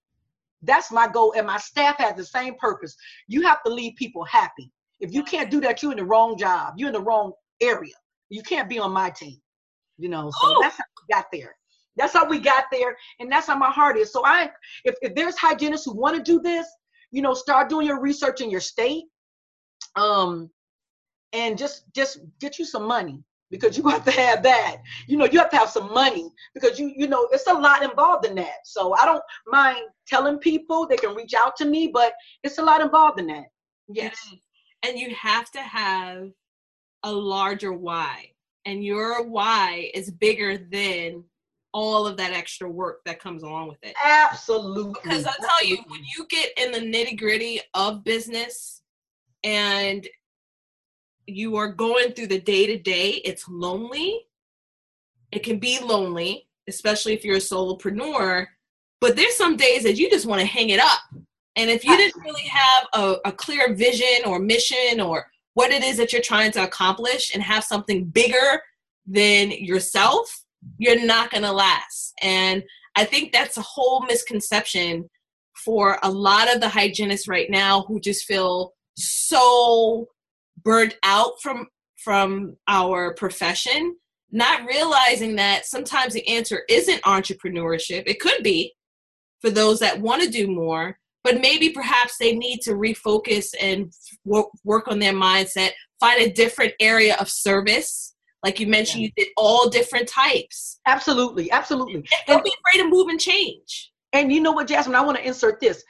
That's 0.63 0.93
my 0.93 1.09
goal. 1.09 1.35
And 1.37 1.49
my 1.49 1.59
staff 1.59 1.99
has 1.99 2.15
the 2.15 2.25
same 2.25 2.55
purpose. 2.55 2.95
You 3.27 3.43
have 3.43 3.61
to 3.65 3.73
leave 3.73 3.97
people 3.97 4.25
happy. 4.25 4.71
If 5.01 5.13
you 5.13 5.25
can't 5.25 5.51
do 5.51 5.61
that, 5.63 5.83
you're 5.83 5.91
in 5.91 5.99
the 5.99 6.05
wrong 6.05 6.39
job. 6.39 6.75
You're 6.77 6.91
in 6.91 6.95
the 6.95 7.01
wrong 7.01 7.33
area. 7.61 7.95
You 8.29 8.43
can't 8.45 8.69
be 8.69 8.79
on 8.79 8.93
my 8.93 9.11
team. 9.11 9.39
You 9.99 10.09
know, 10.09 10.31
so 10.31 10.55
oh. 10.57 10.61
that's 10.63 10.77
how 10.77 10.85
we 10.97 11.15
got 11.15 11.27
there. 11.33 11.57
That's 11.97 12.13
how 12.13 12.27
we 12.27 12.39
got 12.39 12.65
there, 12.73 12.97
and 13.21 13.31
that's 13.31 13.47
how 13.47 13.59
my 13.59 13.71
heart 13.71 13.99
is. 13.99 14.13
So 14.13 14.25
I, 14.25 14.51
if, 14.85 14.95
if 15.03 15.15
there's 15.15 15.37
hygienists 15.37 15.85
who 15.85 15.93
want 15.95 16.17
to 16.17 16.23
do 16.23 16.41
this, 16.41 16.67
you 17.11 17.21
know, 17.21 17.35
start 17.35 17.69
doing 17.69 17.87
your 17.87 18.01
research 18.01 18.41
in 18.41 18.51
your 18.51 18.61
state. 18.61 19.05
Um, 19.97 20.51
and 21.33 21.57
just 21.59 21.85
just 21.95 22.21
get 22.41 22.59
you 22.59 22.65
some 22.65 22.85
money 22.85 23.23
because 23.51 23.77
you 23.77 23.83
have 23.89 24.05
to 24.05 24.11
have 24.11 24.43
that. 24.43 24.79
You 25.07 25.17
know, 25.17 25.27
you 25.27 25.39
have 25.39 25.51
to 25.51 25.57
have 25.57 25.71
some 25.71 25.93
money 25.93 26.31
because 26.55 26.79
you 26.79 26.93
you 26.97 27.07
know 27.07 27.29
it's 27.33 27.47
a 27.47 27.55
lot 27.55 27.83
involved 27.83 28.27
in 28.27 28.35
that. 28.37 28.65
So 28.65 28.95
I 28.95 29.05
don't 29.05 29.23
mind 29.47 29.83
telling 30.07 30.39
people 30.39 30.87
they 30.87 30.97
can 30.97 31.15
reach 31.15 31.35
out 31.35 31.57
to 31.57 31.65
me, 31.65 31.91
but 31.93 32.15
it's 32.43 32.59
a 32.59 32.63
lot 32.63 32.81
involved 32.81 33.21
in 33.21 33.27
that. 33.29 33.47
Yes. 33.89 34.35
And 34.85 34.99
you 34.99 35.15
have 35.15 35.51
to 35.53 35.61
have 35.61 36.31
a 37.05 37.13
larger 37.13 37.73
why. 37.73 38.31
And 38.65 38.85
your 38.85 39.25
why 39.27 39.91
is 39.95 40.11
bigger 40.11 40.57
than 40.57 41.25
all 41.75 42.07
of 42.07 42.17
that 42.17 42.33
extra 42.33 42.69
work 42.69 43.01
that 43.07 43.19
comes 43.19 43.43
along 43.43 43.69
with 43.69 43.79
it. 43.83 43.95
Absolutely. 44.05 44.93
Because 45.03 45.25
I'll 45.25 45.35
tell 45.35 45.67
you, 45.67 45.79
when 45.89 46.01
you 46.17 46.27
get 46.29 46.51
in 46.57 46.71
the 46.71 46.79
nitty 46.79 47.19
gritty 47.19 47.61
of 47.75 48.05
business 48.05 48.83
and 49.43 50.07
you 51.35 51.57
are 51.57 51.69
going 51.69 52.13
through 52.13 52.29
the 52.29 52.41
day 52.41 52.67
to 52.67 52.79
day, 52.79 53.21
it's 53.25 53.49
lonely. 53.49 54.27
It 55.31 55.43
can 55.43 55.59
be 55.59 55.79
lonely, 55.81 56.47
especially 56.69 57.15
if 57.15 57.25
you're 57.25 57.37
a 57.37 57.41
solopreneur. 57.41 58.47
But 59.01 59.17
there's 59.17 59.37
some 59.37 59.57
days 59.57 59.83
that 59.83 59.97
you 59.97 60.11
just 60.11 60.27
want 60.27 60.41
to 60.41 60.47
hang 60.47 60.71
it 60.71 60.81
up. 60.81 61.01
And 61.57 61.71
if 61.71 61.85
you 61.85 61.97
didn't 61.97 62.23
really 62.23 62.49
have 62.49 62.87
a, 62.95 63.17
a 63.27 63.33
clear 63.33 63.75
vision 63.75 64.25
or 64.27 64.39
mission 64.39 65.01
or 65.01 65.27
what 65.55 65.71
it 65.71 65.83
is 65.83 65.97
that 65.99 66.13
you're 66.13 66.23
trying 66.23 66.53
to 66.53 66.63
accomplish 66.63 67.35
and 67.35 67.43
have 67.43 67.65
something 67.65 68.05
bigger 68.05 68.63
than 69.07 69.51
yourself, 69.51 70.45
you're 70.79 71.05
not 71.05 71.31
going 71.31 71.43
to 71.43 71.53
last. 71.53 72.15
And 72.23 72.63
I 72.95 73.05
think 73.05 73.33
that's 73.33 73.57
a 73.57 73.63
whole 73.63 74.03
misconception 74.03 75.11
for 75.55 75.99
a 76.03 76.11
lot 76.11 76.53
of 76.53 76.61
the 76.61 76.69
hygienists 76.69 77.29
right 77.29 77.51
now 77.51 77.83
who 77.83 78.01
just 78.01 78.25
feel 78.25 78.73
so 78.97 80.09
burnt 80.65 80.97
out 81.05 81.33
from 81.43 81.67
from 81.97 82.57
our 82.69 83.15
profession 83.15 83.97
not 84.35 84.67
realizing 84.67 85.37
that 85.37 85.67
sometimes 85.67 86.15
the 86.15 86.27
answer 86.27 86.63
isn't 86.71 87.03
entrepreneurship. 87.03 88.05
It 88.07 88.19
could 88.19 88.43
be 88.43 88.73
for 89.43 89.51
those 89.51 89.79
that 89.81 90.01
want 90.01 90.23
to 90.23 90.31
do 90.31 90.49
more 90.49 90.97
but 91.25 91.41
maybe 91.41 91.69
perhaps 91.69 92.17
they 92.19 92.35
need 92.35 92.61
to 92.63 92.73
refocus 92.73 93.55
and 93.61 93.93
work, 94.25 94.49
work 94.65 94.89
on 94.89 94.99
their 94.99 95.13
mindset 95.13 95.71
find 96.01 96.21
a 96.21 96.33
different 96.33 96.73
area 96.81 97.17
of 97.21 97.29
service. 97.29 98.17
Like 98.43 98.59
you 98.59 98.67
mentioned 98.67 99.03
yeah. 99.03 99.11
you 99.17 99.25
did 99.25 99.33
all 99.37 99.69
different 99.69 100.09
types. 100.09 100.81
Absolutely 100.87 101.51
absolutely. 101.53 101.95
And 101.95 102.09
don't 102.27 102.37
and, 102.39 102.45
be 102.45 102.53
afraid 102.67 102.83
to 102.83 102.91
move 102.91 103.09
and 103.09 103.21
change. 103.21 103.93
And 104.13 104.33
you 104.33 104.41
know 104.41 104.53
what 104.53 104.67
jasmine 104.67 104.97
i 104.97 105.01
want 105.01 105.17
to 105.17 105.27
insert 105.27 105.59
this 105.61 105.83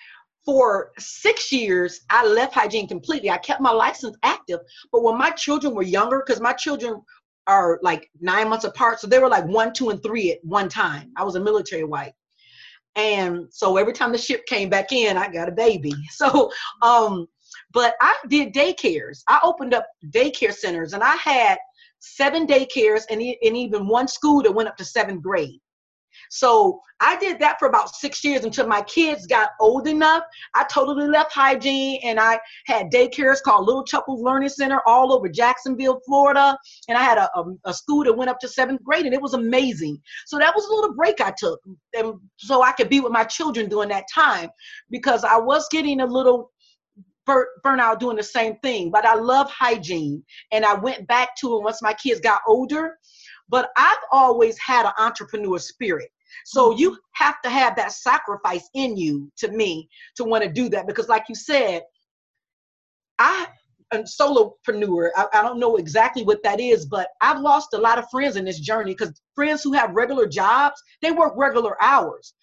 for 0.44 0.92
six 0.98 1.52
years, 1.52 2.00
I 2.10 2.26
left 2.26 2.54
hygiene 2.54 2.88
completely. 2.88 3.30
I 3.30 3.38
kept 3.38 3.60
my 3.60 3.70
license 3.70 4.16
active, 4.22 4.60
but 4.90 5.02
when 5.02 5.16
my 5.16 5.30
children 5.30 5.74
were 5.74 5.82
younger, 5.82 6.22
because 6.24 6.40
my 6.40 6.52
children 6.52 7.00
are 7.46 7.78
like 7.82 8.10
nine 8.20 8.48
months 8.48 8.64
apart, 8.64 9.00
so 9.00 9.06
they 9.06 9.18
were 9.18 9.28
like 9.28 9.44
one, 9.46 9.72
two, 9.72 9.90
and 9.90 10.02
three 10.02 10.32
at 10.32 10.38
one 10.42 10.68
time. 10.68 11.12
I 11.16 11.24
was 11.24 11.36
a 11.36 11.40
military 11.40 11.84
wife, 11.84 12.12
and 12.96 13.46
so 13.50 13.76
every 13.76 13.92
time 13.92 14.12
the 14.12 14.18
ship 14.18 14.44
came 14.46 14.68
back 14.68 14.92
in, 14.92 15.16
I 15.16 15.28
got 15.28 15.48
a 15.48 15.52
baby. 15.52 15.92
So, 16.10 16.50
um, 16.82 17.26
but 17.72 17.94
I 18.00 18.16
did 18.28 18.52
daycares. 18.52 19.22
I 19.28 19.40
opened 19.42 19.74
up 19.74 19.86
daycare 20.10 20.52
centers, 20.52 20.92
and 20.92 21.02
I 21.02 21.16
had 21.16 21.58
seven 22.00 22.46
daycares 22.46 23.02
and, 23.10 23.22
and 23.22 23.56
even 23.56 23.86
one 23.86 24.08
school 24.08 24.42
that 24.42 24.52
went 24.52 24.68
up 24.68 24.76
to 24.76 24.84
seventh 24.84 25.22
grade. 25.22 25.60
So 26.34 26.80
I 26.98 27.18
did 27.18 27.38
that 27.40 27.58
for 27.58 27.68
about 27.68 27.94
six 27.94 28.24
years 28.24 28.44
until 28.44 28.66
my 28.66 28.80
kids 28.84 29.26
got 29.26 29.50
old 29.60 29.86
enough. 29.86 30.24
I 30.54 30.64
totally 30.64 31.06
left 31.06 31.30
hygiene 31.30 32.00
and 32.02 32.18
I 32.18 32.40
had 32.64 32.90
daycares 32.90 33.42
called 33.42 33.66
Little 33.66 33.84
Chuckles 33.84 34.22
Learning 34.22 34.48
Center 34.48 34.80
all 34.86 35.12
over 35.12 35.28
Jacksonville, 35.28 36.00
Florida. 36.06 36.56
And 36.88 36.96
I 36.96 37.02
had 37.02 37.18
a, 37.18 37.28
a, 37.38 37.44
a 37.66 37.74
school 37.74 38.02
that 38.04 38.14
went 38.14 38.30
up 38.30 38.40
to 38.40 38.48
seventh 38.48 38.82
grade 38.82 39.04
and 39.04 39.12
it 39.12 39.20
was 39.20 39.34
amazing. 39.34 40.00
So 40.24 40.38
that 40.38 40.54
was 40.56 40.64
a 40.64 40.74
little 40.74 40.94
break 40.94 41.20
I 41.20 41.34
took. 41.36 41.60
And 41.94 42.14
so 42.38 42.62
I 42.62 42.72
could 42.72 42.88
be 42.88 43.00
with 43.00 43.12
my 43.12 43.24
children 43.24 43.68
during 43.68 43.90
that 43.90 44.06
time 44.12 44.48
because 44.88 45.24
I 45.24 45.36
was 45.36 45.68
getting 45.70 46.00
a 46.00 46.06
little 46.06 46.50
burnout 47.28 47.98
doing 47.98 48.16
the 48.16 48.22
same 48.22 48.56
thing. 48.62 48.90
But 48.90 49.04
I 49.04 49.16
love 49.16 49.50
hygiene 49.50 50.24
and 50.50 50.64
I 50.64 50.72
went 50.76 51.06
back 51.06 51.36
to 51.40 51.56
it 51.56 51.62
once 51.62 51.82
my 51.82 51.92
kids 51.92 52.20
got 52.20 52.40
older. 52.48 52.96
But 53.50 53.68
I've 53.76 53.98
always 54.12 54.58
had 54.58 54.86
an 54.86 54.92
entrepreneur 54.98 55.58
spirit. 55.58 56.08
So 56.44 56.76
you 56.76 56.98
have 57.14 57.40
to 57.42 57.50
have 57.50 57.76
that 57.76 57.92
sacrifice 57.92 58.68
in 58.74 58.96
you 58.96 59.30
to 59.38 59.50
me 59.50 59.88
to 60.16 60.24
want 60.24 60.44
to 60.44 60.50
do 60.50 60.68
that 60.70 60.86
because, 60.86 61.08
like 61.08 61.24
you 61.28 61.34
said, 61.34 61.82
I 63.18 63.46
am 63.92 64.04
solopreneur. 64.04 65.10
I, 65.16 65.26
I 65.34 65.42
don't 65.42 65.60
know 65.60 65.76
exactly 65.76 66.24
what 66.24 66.42
that 66.42 66.60
is, 66.60 66.86
but 66.86 67.08
I've 67.20 67.40
lost 67.40 67.74
a 67.74 67.78
lot 67.78 67.98
of 67.98 68.10
friends 68.10 68.36
in 68.36 68.44
this 68.44 68.60
journey 68.60 68.92
because 68.92 69.20
friends 69.34 69.62
who 69.62 69.72
have 69.72 69.94
regular 69.94 70.26
jobs, 70.26 70.82
they 71.02 71.12
work 71.12 71.34
regular 71.36 71.80
hours. 71.82 72.34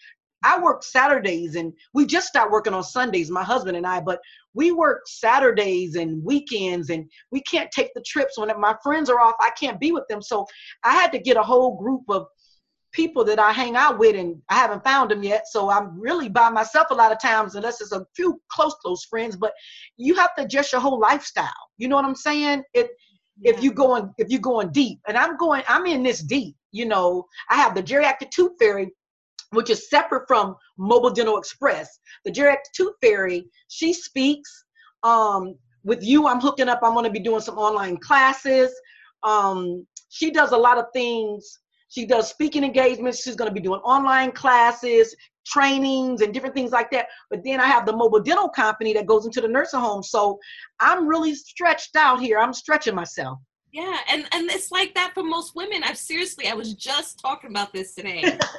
I 0.43 0.60
work 0.60 0.84
Saturdays 0.84 1.55
and 1.55 1.74
we 1.93 2.05
just 2.05 2.27
start 2.27 2.51
working 2.51 2.74
on 2.74 2.84
Sundays, 2.84 3.29
my 3.29 3.43
husband 3.43 3.75
and 3.75 3.86
I, 3.86 4.00
but 4.00 4.22
we 4.53 4.72
work 4.72 5.01
Saturdays 5.05 5.96
and 5.96 6.24
weekends 6.24 6.89
and 6.89 7.10
we 7.31 7.41
can't 7.41 7.69
take 7.72 7.93
the 7.93 8.03
trips 8.05 8.38
when 8.38 8.50
my 8.60 8.75
friends 8.81 9.10
are 9.10 9.19
off. 9.19 9.36
I 9.41 9.51
can't 9.60 9.79
be 9.79 9.91
with 9.91 10.08
them. 10.08 10.22
So 10.22 10.46
I 10.84 10.93
had 10.93 11.12
to 11.12 11.19
get 11.19 11.38
a 11.38 11.43
whole 11.43 11.77
group 11.77 12.03
of 12.10 12.27
people 12.91 13.24
that 13.25 13.39
I 13.39 13.51
hang 13.51 13.75
out 13.75 14.00
with, 14.00 14.15
and 14.15 14.41
I 14.50 14.55
haven't 14.55 14.84
found 14.84 15.12
them 15.12 15.24
yet. 15.24 15.48
So 15.50 15.69
I'm 15.69 16.00
really 16.00 16.29
by 16.29 16.50
myself 16.50 16.88
a 16.91 16.96
lot 16.96 17.12
of 17.12 17.22
times, 17.22 17.55
unless 17.55 17.81
it's 17.81 17.91
a 17.91 18.05
few 18.15 18.41
close, 18.51 18.75
close 18.81 19.05
friends. 19.05 19.36
But 19.36 19.53
you 19.98 20.15
have 20.15 20.36
to 20.36 20.43
adjust 20.43 20.72
your 20.72 20.81
whole 20.81 21.00
lifestyle. 21.00 21.50
You 21.77 21.88
know 21.88 21.96
what 21.96 22.05
I'm 22.05 22.15
saying? 22.15 22.63
It 22.74 22.89
yeah. 23.39 23.53
if 23.53 23.63
you 23.63 23.72
going 23.72 24.12
if 24.17 24.29
you're 24.29 24.41
going 24.41 24.72
deep, 24.72 25.00
and 25.08 25.17
I'm 25.17 25.38
going, 25.38 25.63
I'm 25.67 25.86
in 25.86 26.03
this 26.03 26.22
deep. 26.22 26.55
You 26.72 26.86
know, 26.86 27.25
I 27.50 27.55
have 27.55 27.75
the 27.75 27.84
geriatric 27.84 28.31
tooth 28.31 28.53
fairy 28.60 28.91
which 29.51 29.69
is 29.69 29.89
separate 29.89 30.27
from 30.27 30.55
Mobile 30.77 31.10
Dental 31.10 31.38
Express. 31.38 32.00
The 32.25 32.31
Geriatric 32.31 32.72
Tooth 32.75 32.93
Fairy, 33.01 33.50
she 33.67 33.93
speaks. 33.93 34.65
Um, 35.03 35.55
with 35.84 36.03
you, 36.03 36.27
I'm 36.27 36.41
hooking 36.41 36.69
up. 36.69 36.81
I'm 36.84 36.93
going 36.93 37.05
to 37.05 37.12
be 37.12 37.19
doing 37.19 37.41
some 37.41 37.58
online 37.58 37.98
classes. 37.98 38.72
Um, 39.24 39.88
she 40.10 40.31
does 40.31 40.51
a 40.51 40.58
lot 40.58 40.77
of 40.77 40.86
things. 40.93 41.60
She 41.89 42.05
does 42.05 42.29
speaking 42.29 42.63
engagements. 42.63 43.22
She's 43.22 43.36
going 43.36 43.50
to 43.50 43.53
be 43.53 43.60
doing 43.60 43.81
online 43.81 44.31
classes, 44.31 45.15
trainings, 45.46 46.22
and 46.22 46.34
different 46.34 46.55
things 46.55 46.72
like 46.72 46.91
that. 46.91 47.08
But 47.29 47.43
then 47.43 47.60
I 47.60 47.65
have 47.65 47.86
the 47.86 47.96
mobile 47.96 48.22
dental 48.22 48.50
company 48.50 48.93
that 48.93 49.05
goes 49.05 49.25
into 49.25 49.41
the 49.41 49.48
nursing 49.48 49.79
home. 49.79 50.03
So 50.03 50.39
I'm 50.79 51.08
really 51.08 51.36
stretched 51.36 51.96
out 51.96 52.22
here. 52.22 52.38
I'm 52.38 52.53
stretching 52.53 52.96
myself. 52.96 53.39
Yeah, 53.72 53.98
and 54.12 54.25
and 54.31 54.50
it's 54.50 54.72
like 54.72 54.96
that 54.96 55.12
for 55.13 55.24
most 55.24 55.55
women. 55.55 55.84
I've 55.84 55.98
seriously, 55.98 56.48
I 56.48 56.53
was 56.53 56.74
just 56.74 57.19
talking 57.19 57.51
about 57.51 57.72
this 57.74 57.93
today. 57.93 58.38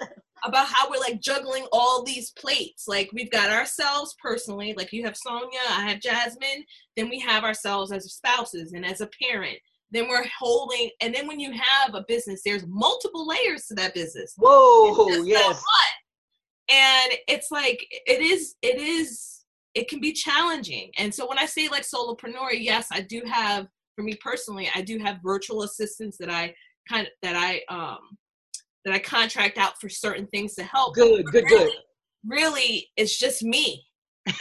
about 0.45 0.69
how 0.69 0.91
we're 0.91 0.99
like 0.99 1.21
juggling 1.21 1.67
all 1.73 2.03
these 2.03 2.31
plates. 2.33 2.87
Like 2.89 3.11
we've 3.13 3.31
got 3.31 3.51
ourselves 3.51 4.15
personally, 4.23 4.75
like 4.77 4.93
you 4.93 5.05
have 5.05 5.17
Sonia, 5.17 5.61
I 5.69 5.89
have 5.89 6.01
Jasmine, 6.01 6.65
then 6.97 7.09
we 7.09 7.19
have 7.21 7.45
ourselves 7.45 7.93
as 7.93 8.13
spouses 8.13 8.73
and 8.73 8.85
as 8.85 9.01
a 9.01 9.11
parent. 9.23 9.59
Then 9.93 10.09
we're 10.09 10.27
holding, 10.39 10.91
and 11.01 11.15
then 11.15 11.27
when 11.27 11.41
you 11.41 11.53
have 11.53 11.95
a 11.95 12.05
business, 12.07 12.43
there's 12.45 12.65
multiple 12.67 13.27
layers 13.27 13.67
to 13.67 13.75
that 13.75 13.95
business. 13.95 14.35
Whoa, 14.37 15.09
yes. 15.25 15.63
And 16.71 17.13
it's 17.27 17.51
like 17.51 17.85
it 18.07 18.21
is, 18.21 18.55
it 18.63 18.81
is, 18.81 19.45
it 19.75 19.89
can 19.89 20.01
be 20.01 20.13
challenging. 20.13 20.93
And 20.97 21.13
so 21.13 21.29
when 21.29 21.39
I 21.39 21.47
say 21.47 21.69
like 21.69 21.83
solopreneur, 21.83 22.51
yes, 22.53 22.89
I 22.93 23.01
do 23.01 23.23
have 23.27 23.67
for 23.97 24.05
me 24.05 24.15
personally, 24.15 24.71
I 24.75 24.81
do 24.81 24.99
have 24.99 25.19
virtual 25.23 25.63
assistants 25.63 26.17
that 26.19 26.31
I 26.31 26.55
kind 26.89 27.07
of 27.07 27.13
that 27.23 27.37
I 27.37 27.63
um 27.69 28.17
that 28.85 28.95
I 28.95 28.99
contract 28.99 29.59
out 29.59 29.81
for 29.81 29.89
certain 29.89 30.27
things 30.29 30.55
to 30.55 30.63
help. 30.63 30.95
Good, 30.95 31.27
good, 31.27 31.45
really, 31.45 31.65
good. 31.65 31.73
Really, 32.27 32.89
it's 32.97 33.19
just 33.19 33.43
me. 33.43 33.85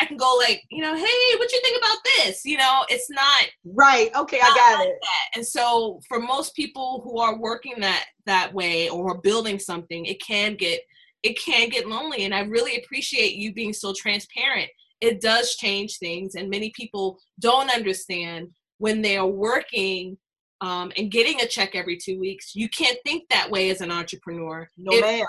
not 0.00 0.02
I 0.02 0.06
can 0.06 0.16
go 0.16 0.38
like, 0.40 0.62
you 0.70 0.82
know, 0.82 0.94
hey, 0.94 1.38
what 1.38 1.52
you 1.52 1.60
think 1.62 1.78
about 1.78 1.98
this? 2.18 2.44
You 2.44 2.58
know, 2.58 2.84
it's 2.88 3.10
not 3.10 3.46
right. 3.64 4.10
Okay, 4.16 4.38
I 4.40 4.48
got 4.48 4.78
like 4.78 4.88
it. 4.88 4.98
That. 5.00 5.36
And 5.36 5.46
so 5.46 6.00
for 6.08 6.20
most 6.20 6.54
people 6.54 7.02
who 7.04 7.18
are 7.18 7.38
working 7.38 7.80
that 7.80 8.06
that 8.26 8.52
way 8.52 8.88
or 8.88 9.20
building 9.20 9.58
something, 9.58 10.06
it 10.06 10.22
can 10.22 10.54
get 10.54 10.80
it 11.22 11.38
can 11.38 11.68
get 11.68 11.88
lonely. 11.88 12.24
And 12.24 12.34
I 12.34 12.40
really 12.40 12.76
appreciate 12.76 13.34
you 13.34 13.52
being 13.52 13.72
so 13.72 13.92
transparent 13.96 14.70
it 15.00 15.20
does 15.20 15.56
change 15.56 15.98
things 15.98 16.34
and 16.34 16.48
many 16.48 16.72
people 16.74 17.18
don't 17.40 17.74
understand 17.74 18.48
when 18.78 19.02
they 19.02 19.16
are 19.16 19.26
working 19.26 20.16
um, 20.62 20.90
and 20.96 21.10
getting 21.10 21.40
a 21.40 21.46
check 21.46 21.74
every 21.74 21.98
two 22.02 22.18
weeks 22.18 22.54
you 22.54 22.68
can't 22.68 22.98
think 23.04 23.28
that 23.28 23.50
way 23.50 23.70
as 23.70 23.80
an 23.80 23.90
entrepreneur 23.90 24.68
no 24.76 24.92
if 24.92 25.02
ma'am. 25.02 25.18
you're 25.18 25.28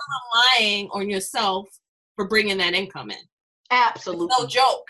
relying 0.59 0.89
on 0.91 1.09
yourself 1.09 1.67
for 2.15 2.27
bringing 2.27 2.57
that 2.57 2.73
income 2.73 3.11
in 3.11 3.17
absolutely 3.71 4.25
it's 4.25 4.39
no 4.39 4.47
joke 4.47 4.87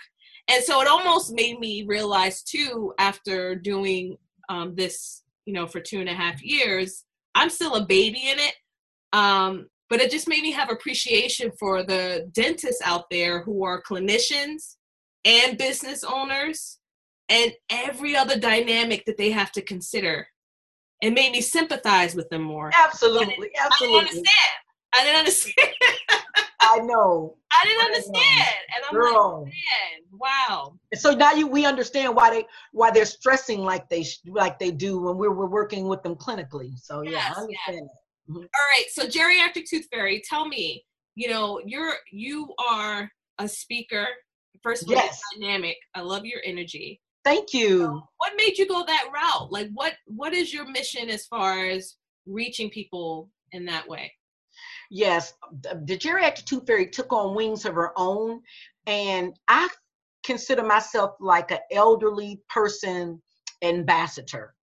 and 0.48 0.62
so 0.64 0.80
it 0.80 0.88
almost 0.88 1.32
made 1.32 1.58
me 1.58 1.84
realize 1.86 2.42
too 2.42 2.92
after 2.98 3.54
doing 3.54 4.16
um, 4.48 4.74
this 4.74 5.22
you 5.44 5.52
know 5.52 5.66
for 5.66 5.80
two 5.80 6.00
and 6.00 6.08
a 6.08 6.14
half 6.14 6.42
years 6.42 7.04
i'm 7.34 7.50
still 7.50 7.74
a 7.74 7.84
baby 7.84 8.28
in 8.28 8.38
it 8.38 8.54
um, 9.12 9.66
but 9.88 10.00
it 10.00 10.10
just 10.10 10.28
made 10.28 10.42
me 10.42 10.52
have 10.52 10.70
appreciation 10.70 11.50
for 11.58 11.82
the 11.82 12.28
dentists 12.32 12.82
out 12.84 13.08
there 13.10 13.42
who 13.42 13.64
are 13.64 13.82
clinicians 13.82 14.76
and 15.24 15.58
business 15.58 16.04
owners 16.04 16.78
and 17.28 17.52
every 17.70 18.16
other 18.16 18.38
dynamic 18.38 19.04
that 19.06 19.16
they 19.16 19.30
have 19.30 19.52
to 19.52 19.62
consider. 19.62 20.28
It 21.02 21.10
made 21.12 21.32
me 21.32 21.40
sympathize 21.40 22.14
with 22.14 22.28
them 22.28 22.42
more. 22.42 22.70
Absolutely, 22.76 23.50
absolutely. 23.58 23.98
I 23.98 24.02
didn't 24.02 24.08
understand. 24.08 24.34
I 24.94 25.04
didn't 25.04 25.18
understand. 25.18 25.97
I 26.60 26.78
know. 26.80 27.36
I 27.52 27.64
didn't 27.64 27.84
understand, 27.86 28.54
and 28.74 28.84
I'm 28.88 28.94
Girl. 28.94 29.42
like, 29.42 29.52
man, 29.52 30.18
wow. 30.20 30.74
So 30.94 31.12
now 31.12 31.32
you 31.32 31.46
we 31.46 31.64
understand 31.64 32.14
why 32.14 32.30
they 32.30 32.46
why 32.72 32.90
they're 32.90 33.04
stressing 33.04 33.60
like 33.60 33.88
they 33.88 34.04
like 34.26 34.58
they 34.58 34.70
do 34.70 35.00
when 35.00 35.16
we're, 35.16 35.32
we're 35.32 35.46
working 35.46 35.88
with 35.88 36.02
them 36.02 36.14
clinically. 36.16 36.78
So 36.78 37.02
yes, 37.02 37.12
yeah, 37.12 37.20
I 37.20 37.40
understand 37.40 37.56
yes. 37.66 37.88
Mm-hmm. 38.30 38.36
All 38.36 38.44
right, 38.72 38.84
so 38.90 39.06
geriatric 39.06 39.68
tooth 39.68 39.86
fairy, 39.90 40.22
tell 40.28 40.46
me, 40.46 40.84
you 41.14 41.28
know, 41.28 41.60
you're 41.64 41.94
you 42.12 42.52
are 42.68 43.10
a 43.38 43.48
speaker. 43.48 44.06
First 44.62 44.82
of 44.82 44.88
all, 44.88 44.96
yes. 44.96 45.20
dynamic. 45.38 45.76
I 45.94 46.00
love 46.00 46.26
your 46.26 46.40
energy. 46.44 47.00
Thank 47.24 47.54
you. 47.54 47.78
So 47.78 48.08
what 48.18 48.32
made 48.36 48.58
you 48.58 48.66
go 48.66 48.84
that 48.84 49.08
route? 49.14 49.50
Like, 49.52 49.68
what 49.72 49.94
what 50.06 50.34
is 50.34 50.52
your 50.52 50.68
mission 50.68 51.08
as 51.08 51.26
far 51.26 51.66
as 51.68 51.96
reaching 52.26 52.68
people 52.70 53.30
in 53.52 53.64
that 53.66 53.88
way? 53.88 54.12
Yes, 54.90 55.34
the, 55.62 55.82
the 55.84 55.98
geriatric 55.98 56.44
tooth 56.44 56.66
fairy 56.66 56.86
took 56.86 57.12
on 57.12 57.34
wings 57.34 57.64
of 57.64 57.74
her 57.74 57.92
own, 57.96 58.40
and 58.86 59.38
I 59.48 59.68
consider 60.24 60.62
myself 60.62 61.12
like 61.20 61.50
an 61.50 61.58
elderly 61.70 62.40
person 62.48 63.20
ambassador. 63.62 64.54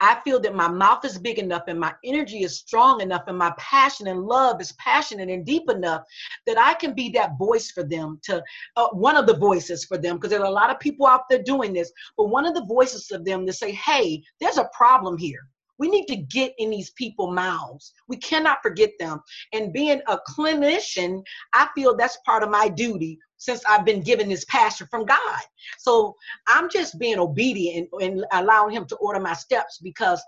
I 0.00 0.20
feel 0.24 0.38
that 0.40 0.54
my 0.54 0.68
mouth 0.68 1.04
is 1.04 1.18
big 1.18 1.38
enough 1.38 1.62
and 1.68 1.80
my 1.80 1.94
energy 2.04 2.42
is 2.42 2.58
strong 2.58 3.00
enough 3.00 3.24
and 3.28 3.38
my 3.38 3.52
passion 3.56 4.08
and 4.08 4.24
love 4.24 4.60
is 4.60 4.72
passionate 4.72 5.30
and 5.30 5.44
deep 5.44 5.70
enough 5.70 6.02
that 6.46 6.58
I 6.58 6.74
can 6.74 6.92
be 6.92 7.08
that 7.10 7.38
voice 7.38 7.70
for 7.70 7.82
them 7.82 8.20
to 8.24 8.42
uh, 8.76 8.88
one 8.88 9.16
of 9.16 9.26
the 9.26 9.36
voices 9.36 9.84
for 9.84 9.96
them 9.96 10.16
because 10.16 10.30
there 10.30 10.40
are 10.42 10.46
a 10.46 10.50
lot 10.50 10.70
of 10.70 10.78
people 10.80 11.06
out 11.06 11.22
there 11.30 11.42
doing 11.42 11.72
this, 11.72 11.90
but 12.16 12.28
one 12.28 12.44
of 12.44 12.54
the 12.54 12.66
voices 12.66 13.10
of 13.10 13.24
them 13.24 13.46
to 13.46 13.52
say, 13.52 13.72
hey, 13.72 14.22
there's 14.38 14.58
a 14.58 14.68
problem 14.76 15.16
here. 15.16 15.48
We 15.78 15.88
need 15.88 16.06
to 16.06 16.16
get 16.16 16.54
in 16.58 16.70
these 16.70 16.90
people 16.90 17.32
mouths. 17.32 17.92
We 18.08 18.16
cannot 18.16 18.62
forget 18.62 18.92
them. 18.98 19.20
And 19.52 19.72
being 19.72 20.00
a 20.08 20.18
clinician, 20.28 21.22
I 21.52 21.68
feel 21.74 21.96
that's 21.96 22.18
part 22.24 22.42
of 22.42 22.50
my 22.50 22.68
duty 22.68 23.18
since 23.36 23.62
I've 23.68 23.84
been 23.84 24.02
given 24.02 24.28
this 24.28 24.44
passion 24.46 24.86
from 24.90 25.04
God. 25.04 25.40
So 25.78 26.14
I'm 26.48 26.68
just 26.70 26.98
being 26.98 27.18
obedient 27.18 27.88
and, 28.00 28.24
allowing 28.32 28.74
Him 28.74 28.86
to 28.86 28.96
order 28.96 29.20
my 29.20 29.34
steps 29.34 29.78
because 29.82 30.22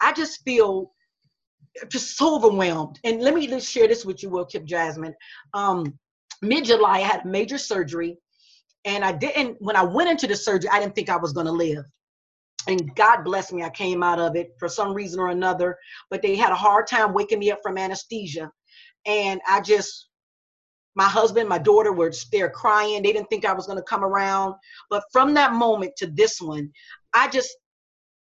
I 0.00 0.12
just 0.12 0.42
feel 0.44 0.92
just 1.88 2.16
so 2.16 2.36
overwhelmed. 2.36 2.98
And 3.04 3.20
let 3.20 3.34
me 3.34 3.46
just 3.46 3.70
share 3.70 3.88
this 3.88 4.04
with 4.04 4.22
you, 4.22 4.28
Will 4.28 4.44
Kip 4.44 4.64
Jasmine. 4.64 5.14
Um, 5.54 5.98
Mid 6.42 6.64
July, 6.66 6.98
I 6.98 7.00
had 7.00 7.24
major 7.24 7.58
surgery, 7.58 8.18
and 8.84 9.04
I 9.04 9.12
didn't. 9.12 9.56
When 9.60 9.76
I 9.76 9.82
went 9.82 10.10
into 10.10 10.26
the 10.26 10.36
surgery, 10.36 10.70
I 10.70 10.78
didn't 10.80 10.94
think 10.94 11.08
I 11.08 11.16
was 11.16 11.32
going 11.32 11.46
to 11.46 11.52
live. 11.52 11.84
And 12.66 12.94
God 12.94 13.24
bless 13.24 13.52
me, 13.52 13.62
I 13.62 13.70
came 13.70 14.02
out 14.02 14.18
of 14.18 14.36
it 14.36 14.54
for 14.58 14.68
some 14.68 14.94
reason 14.94 15.20
or 15.20 15.28
another. 15.28 15.76
But 16.10 16.22
they 16.22 16.36
had 16.36 16.52
a 16.52 16.56
hard 16.56 16.86
time 16.86 17.12
waking 17.12 17.38
me 17.38 17.50
up 17.50 17.60
from 17.62 17.76
anesthesia, 17.76 18.50
and 19.06 19.40
I 19.46 19.60
just 19.60 20.08
my 20.96 21.08
husband, 21.08 21.48
my 21.48 21.58
daughter 21.58 21.92
were 21.92 22.12
there 22.30 22.50
crying. 22.50 23.02
They 23.02 23.12
didn't 23.12 23.28
think 23.28 23.44
I 23.44 23.52
was 23.52 23.66
going 23.66 23.78
to 23.78 23.84
come 23.84 24.04
around. 24.04 24.54
But 24.90 25.02
from 25.12 25.34
that 25.34 25.52
moment 25.52 25.96
to 25.96 26.06
this 26.06 26.40
one, 26.40 26.70
I 27.12 27.28
just 27.28 27.50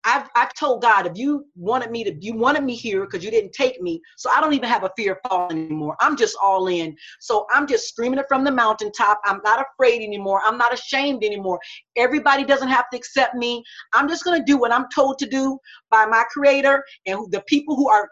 I've, 0.04 0.28
I've 0.34 0.52
told 0.54 0.82
God, 0.82 1.06
if 1.06 1.16
you 1.16 1.46
wanted 1.54 1.90
me 1.90 2.02
to, 2.04 2.14
you 2.20 2.34
wanted 2.34 2.64
me 2.64 2.74
here 2.74 3.04
because 3.04 3.24
you 3.24 3.30
didn't 3.30 3.52
take 3.52 3.80
me. 3.80 4.00
So 4.16 4.30
I 4.30 4.40
don't 4.40 4.52
even 4.52 4.68
have 4.68 4.84
a 4.84 4.90
fear 4.96 5.12
of 5.12 5.18
falling 5.28 5.66
anymore. 5.66 5.96
I'm 6.00 6.16
just 6.16 6.36
all 6.42 6.66
in. 6.66 6.96
So 7.20 7.46
I'm 7.50 7.66
just 7.66 7.88
screaming 7.88 8.18
it 8.18 8.26
from 8.28 8.42
the 8.42 8.50
mountaintop. 8.50 9.20
I'm 9.24 9.40
not 9.44 9.64
afraid 9.64 10.02
anymore. 10.02 10.40
I'm 10.44 10.58
not 10.58 10.74
ashamed 10.74 11.22
anymore. 11.22 11.60
Everybody 11.96 12.44
doesn't 12.44 12.68
have 12.68 12.90
to 12.90 12.96
accept 12.96 13.36
me. 13.36 13.62
I'm 13.92 14.08
just 14.08 14.24
going 14.24 14.38
to 14.40 14.44
do 14.44 14.58
what 14.58 14.72
I'm 14.72 14.86
told 14.94 15.18
to 15.18 15.26
do 15.26 15.58
by 15.90 16.04
my 16.06 16.24
creator 16.32 16.82
and 17.06 17.30
the 17.30 17.42
people 17.46 17.76
who 17.76 17.88
are 17.88 18.08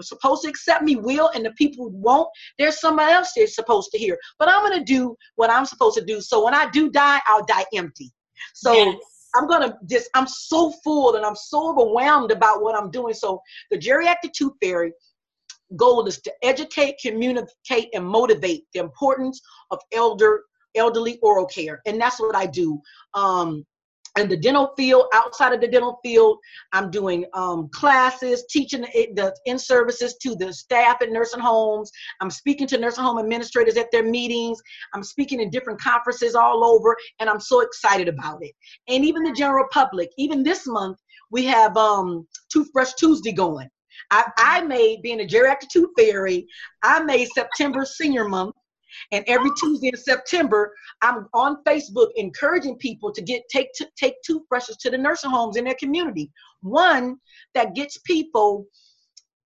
supposed 0.00 0.42
to 0.42 0.48
accept 0.48 0.84
me 0.84 0.96
will 0.96 1.30
and 1.34 1.44
the 1.44 1.50
people 1.52 1.90
who 1.90 1.96
won't 1.96 2.28
there's 2.56 2.80
somebody 2.80 3.12
else 3.12 3.32
they're 3.34 3.48
supposed 3.48 3.90
to 3.90 3.98
hear 3.98 4.16
but 4.38 4.48
i'm 4.48 4.64
going 4.64 4.78
to 4.78 4.84
do 4.84 5.16
what 5.34 5.50
i'm 5.50 5.66
supposed 5.66 5.98
to 5.98 6.04
do 6.04 6.20
so 6.20 6.44
when 6.44 6.54
i 6.54 6.70
do 6.70 6.88
die 6.88 7.18
i'll 7.26 7.44
die 7.46 7.64
empty 7.74 8.12
so 8.54 8.72
yes 8.72 9.15
I'm 9.36 9.46
gonna 9.46 9.76
just 9.86 10.08
I'm 10.14 10.26
so 10.26 10.72
full 10.84 11.16
and 11.16 11.24
I'm 11.24 11.36
so 11.36 11.70
overwhelmed 11.70 12.30
about 12.30 12.62
what 12.62 12.74
I'm 12.74 12.90
doing. 12.90 13.14
So 13.14 13.40
the 13.70 13.78
geriatric 13.78 14.32
tooth 14.34 14.54
fairy 14.62 14.92
goal 15.74 16.06
is 16.06 16.20
to 16.22 16.32
educate, 16.42 16.96
communicate, 17.02 17.88
and 17.92 18.06
motivate 18.06 18.64
the 18.72 18.80
importance 18.80 19.40
of 19.70 19.80
elder 19.92 20.42
elderly 20.74 21.18
oral 21.22 21.46
care, 21.46 21.80
and 21.86 22.00
that's 22.00 22.20
what 22.20 22.36
I 22.36 22.46
do. 22.46 22.80
Um, 23.14 23.64
in 24.16 24.28
the 24.28 24.36
dental 24.36 24.72
field, 24.76 25.06
outside 25.12 25.52
of 25.52 25.60
the 25.60 25.68
dental 25.68 25.98
field, 26.02 26.38
I'm 26.72 26.90
doing 26.90 27.24
um, 27.34 27.68
classes, 27.72 28.44
teaching 28.50 28.82
the, 28.82 29.08
the 29.14 29.36
in 29.46 29.58
services 29.58 30.16
to 30.22 30.34
the 30.34 30.52
staff 30.52 31.02
at 31.02 31.10
nursing 31.10 31.40
homes. 31.40 31.90
I'm 32.20 32.30
speaking 32.30 32.66
to 32.68 32.78
nursing 32.78 33.04
home 33.04 33.18
administrators 33.18 33.76
at 33.76 33.90
their 33.92 34.04
meetings. 34.04 34.60
I'm 34.94 35.02
speaking 35.02 35.40
in 35.40 35.50
different 35.50 35.80
conferences 35.80 36.34
all 36.34 36.64
over, 36.64 36.96
and 37.20 37.28
I'm 37.28 37.40
so 37.40 37.60
excited 37.60 38.08
about 38.08 38.42
it. 38.42 38.52
And 38.88 39.04
even 39.04 39.22
the 39.22 39.32
general 39.32 39.66
public, 39.70 40.10
even 40.16 40.42
this 40.42 40.66
month, 40.66 40.98
we 41.30 41.44
have 41.46 41.76
um, 41.76 42.26
Toothbrush 42.50 42.92
Tuesday 42.94 43.32
going. 43.32 43.68
I, 44.10 44.30
I 44.38 44.60
made, 44.62 45.02
being 45.02 45.20
a 45.20 45.24
geriatric 45.24 45.68
tooth 45.72 45.90
fairy, 45.98 46.46
I 46.82 47.02
made 47.02 47.28
September 47.34 47.84
Senior 47.84 48.28
Month 48.28 48.54
and 49.12 49.24
every 49.26 49.50
oh. 49.50 49.54
Tuesday 49.58 49.88
in 49.88 49.96
September, 49.96 50.72
I'm 51.02 51.26
on 51.34 51.62
Facebook 51.64 52.08
encouraging 52.16 52.76
people 52.76 53.12
to 53.12 53.22
get 53.22 53.42
take 53.48 53.72
to, 53.74 53.88
take 53.96 54.14
toothbrushes 54.22 54.76
to 54.78 54.90
the 54.90 54.98
nursing 54.98 55.30
homes 55.30 55.56
in 55.56 55.64
their 55.64 55.76
community. 55.78 56.30
One 56.62 57.16
that 57.54 57.74
gets 57.74 57.98
people 57.98 58.66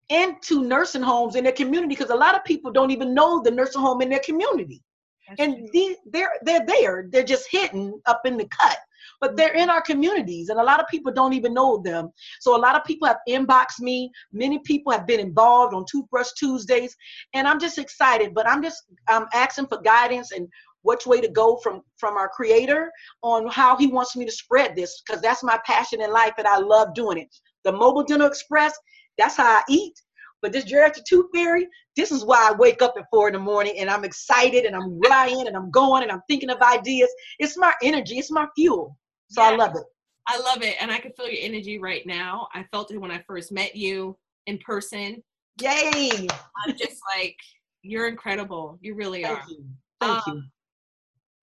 into 0.09 0.63
nursing 0.63 1.01
homes 1.01 1.35
in 1.35 1.43
their 1.43 1.53
community 1.53 1.95
because 1.95 2.11
a 2.11 2.15
lot 2.15 2.35
of 2.35 2.43
people 2.45 2.71
don't 2.71 2.91
even 2.91 3.13
know 3.13 3.41
the 3.41 3.51
nursing 3.51 3.81
home 3.81 4.01
in 4.01 4.09
their 4.09 4.21
community. 4.23 4.81
That's 5.27 5.41
and 5.41 5.69
the, 5.73 5.95
they're 6.11 6.31
they're 6.43 6.65
there. 6.65 7.07
They're 7.11 7.23
just 7.23 7.47
hidden 7.51 7.99
up 8.05 8.21
in 8.25 8.37
the 8.37 8.47
cut, 8.47 8.77
but 9.19 9.35
they're 9.35 9.55
in 9.55 9.69
our 9.69 9.81
communities, 9.81 10.49
and 10.49 10.59
a 10.59 10.63
lot 10.63 10.79
of 10.79 10.87
people 10.87 11.11
don't 11.11 11.33
even 11.33 11.53
know 11.53 11.81
them. 11.83 12.11
So 12.39 12.55
a 12.55 12.59
lot 12.59 12.75
of 12.75 12.83
people 12.83 13.07
have 13.07 13.17
inboxed 13.27 13.79
me. 13.79 14.11
Many 14.31 14.59
people 14.59 14.91
have 14.91 15.07
been 15.07 15.19
involved 15.19 15.73
on 15.73 15.85
Toothbrush 15.89 16.31
Tuesdays, 16.37 16.95
and 17.33 17.47
I'm 17.47 17.59
just 17.59 17.77
excited. 17.77 18.33
But 18.33 18.47
I'm 18.47 18.61
just 18.61 18.83
I'm 19.07 19.25
asking 19.33 19.67
for 19.67 19.81
guidance 19.81 20.31
and 20.31 20.47
which 20.83 21.05
way 21.05 21.19
to 21.19 21.27
go 21.27 21.57
from 21.57 21.81
from 21.97 22.15
our 22.15 22.29
creator 22.29 22.91
on 23.23 23.47
how 23.47 23.75
he 23.75 23.87
wants 23.87 24.15
me 24.15 24.25
to 24.25 24.31
spread 24.31 24.75
this 24.75 25.01
because 25.05 25.21
that's 25.21 25.43
my 25.43 25.59
passion 25.65 26.01
in 26.01 26.11
life 26.11 26.33
and 26.37 26.47
I 26.47 26.57
love 26.57 26.93
doing 26.93 27.17
it. 27.17 27.35
The 27.63 27.71
mobile 27.71 28.03
dental 28.03 28.27
express, 28.27 28.73
that's 29.17 29.35
how 29.35 29.57
I 29.57 29.63
eat. 29.69 29.93
But 30.41 30.53
this 30.53 30.65
geriatric 30.65 31.03
tooth 31.05 31.25
fairy, 31.33 31.67
this 31.95 32.11
is 32.11 32.23
why 32.23 32.49
I 32.49 32.55
wake 32.55 32.81
up 32.81 32.93
at 32.97 33.05
four 33.11 33.27
in 33.27 33.33
the 33.33 33.39
morning 33.39 33.73
and 33.79 33.89
I'm 33.89 34.05
excited 34.05 34.65
and 34.65 34.75
I'm 34.75 34.99
lying 34.99 35.47
and 35.47 35.57
I'm 35.57 35.71
going 35.71 36.03
and 36.03 36.11
I'm 36.11 36.21
thinking 36.29 36.51
of 36.51 36.61
ideas. 36.61 37.09
It's 37.39 37.57
my 37.57 37.73
energy, 37.81 38.19
it's 38.19 38.31
my 38.31 38.47
fuel. 38.55 38.97
So 39.29 39.41
yeah, 39.41 39.49
I 39.49 39.55
love 39.55 39.75
it. 39.75 39.83
I 40.27 40.39
love 40.39 40.61
it. 40.61 40.75
And 40.81 40.91
I 40.91 40.99
can 40.99 41.13
feel 41.13 41.29
your 41.29 41.41
energy 41.41 41.79
right 41.79 42.05
now. 42.05 42.47
I 42.53 42.63
felt 42.71 42.91
it 42.91 42.97
when 42.97 43.11
I 43.11 43.23
first 43.27 43.51
met 43.51 43.75
you 43.75 44.17
in 44.45 44.57
person. 44.59 45.23
Yay! 45.61 46.27
I'm 46.65 46.77
just 46.77 47.01
like, 47.17 47.37
you're 47.81 48.07
incredible. 48.07 48.77
You 48.81 48.95
really 48.95 49.23
Thank 49.23 49.39
are. 49.39 49.49
You. 49.49 49.65
Thank 50.01 50.27
um, 50.27 50.35
you. 50.35 50.43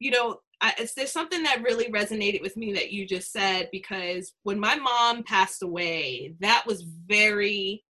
You 0.00 0.10
know, 0.10 0.38
I, 0.60 0.88
there's 0.96 1.12
something 1.12 1.42
that 1.42 1.62
really 1.62 1.90
resonated 1.90 2.42
with 2.42 2.56
me 2.56 2.72
that 2.74 2.92
you 2.92 3.06
just 3.06 3.32
said 3.32 3.68
because 3.72 4.32
when 4.42 4.60
my 4.60 4.76
mom 4.76 5.22
passed 5.24 5.62
away, 5.62 6.34
that 6.40 6.64
was 6.66 6.82
very 6.82 7.84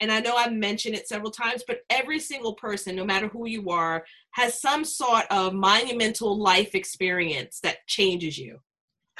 and 0.00 0.10
I 0.10 0.20
know 0.20 0.34
I've 0.34 0.52
mentioned 0.52 0.94
it 0.94 1.06
several 1.06 1.30
times, 1.30 1.62
but 1.66 1.80
every 1.90 2.18
single 2.20 2.54
person, 2.54 2.96
no 2.96 3.04
matter 3.04 3.28
who 3.28 3.46
you 3.46 3.68
are, 3.68 4.02
has 4.30 4.58
some 4.58 4.82
sort 4.82 5.26
of 5.30 5.52
monumental 5.52 6.38
life 6.38 6.74
experience 6.74 7.60
that 7.62 7.86
changes 7.86 8.38
you. 8.38 8.60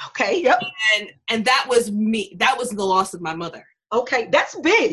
Okay, 0.07 0.41
yep. 0.41 0.61
And 0.95 1.11
and 1.29 1.45
that 1.45 1.65
was 1.69 1.91
me. 1.91 2.35
That 2.39 2.57
was 2.57 2.69
the 2.69 2.85
loss 2.85 3.13
of 3.13 3.21
my 3.21 3.35
mother. 3.35 3.65
Okay, 3.93 4.29
that's 4.31 4.55
big. 4.59 4.91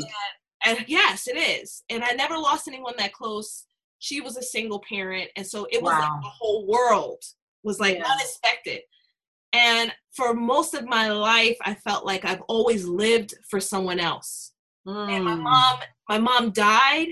And, 0.64 0.78
and 0.78 0.84
yes, 0.88 1.28
it 1.28 1.36
is. 1.36 1.84
And 1.88 2.02
I 2.02 2.10
never 2.12 2.36
lost 2.36 2.68
anyone 2.68 2.94
that 2.98 3.12
close. 3.12 3.64
She 4.00 4.20
was 4.20 4.36
a 4.36 4.42
single 4.42 4.82
parent, 4.88 5.30
and 5.36 5.46
so 5.46 5.66
it 5.70 5.82
was 5.82 5.92
wow. 5.92 6.00
like 6.00 6.22
the 6.22 6.28
whole 6.28 6.66
world 6.66 7.22
was 7.62 7.80
like 7.80 7.98
yeah. 7.98 8.04
unexpected. 8.10 8.80
And 9.52 9.92
for 10.12 10.34
most 10.34 10.74
of 10.74 10.86
my 10.86 11.10
life, 11.10 11.56
I 11.62 11.74
felt 11.74 12.04
like 12.04 12.24
I've 12.24 12.42
always 12.42 12.86
lived 12.86 13.34
for 13.48 13.60
someone 13.60 13.98
else. 13.98 14.52
Mm. 14.86 15.10
And 15.10 15.24
my 15.24 15.34
mm. 15.34 15.42
mom, 15.42 15.78
my 16.08 16.18
mom 16.18 16.50
died 16.50 17.08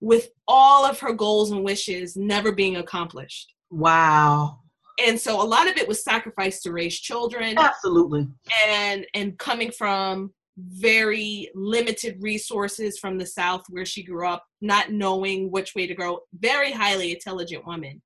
with 0.00 0.30
all 0.48 0.84
of 0.84 0.98
her 1.00 1.12
goals 1.12 1.50
and 1.50 1.64
wishes 1.64 2.16
never 2.16 2.52
being 2.52 2.76
accomplished. 2.76 3.52
Wow. 3.70 4.58
And 5.04 5.20
so 5.20 5.42
a 5.42 5.44
lot 5.44 5.68
of 5.68 5.76
it 5.76 5.88
was 5.88 6.04
sacrificed 6.04 6.62
to 6.64 6.72
raise 6.72 6.98
children. 6.98 7.58
Absolutely. 7.58 8.28
And 8.66 9.06
and 9.14 9.38
coming 9.38 9.70
from 9.70 10.32
very 10.56 11.50
limited 11.54 12.16
resources 12.20 12.98
from 12.98 13.18
the 13.18 13.26
south 13.26 13.62
where 13.70 13.86
she 13.86 14.02
grew 14.02 14.28
up, 14.28 14.44
not 14.60 14.92
knowing 14.92 15.50
which 15.50 15.74
way 15.74 15.86
to 15.86 15.94
go, 15.94 16.20
very 16.38 16.72
highly 16.72 17.12
intelligent 17.12 17.66
woman. 17.66 18.02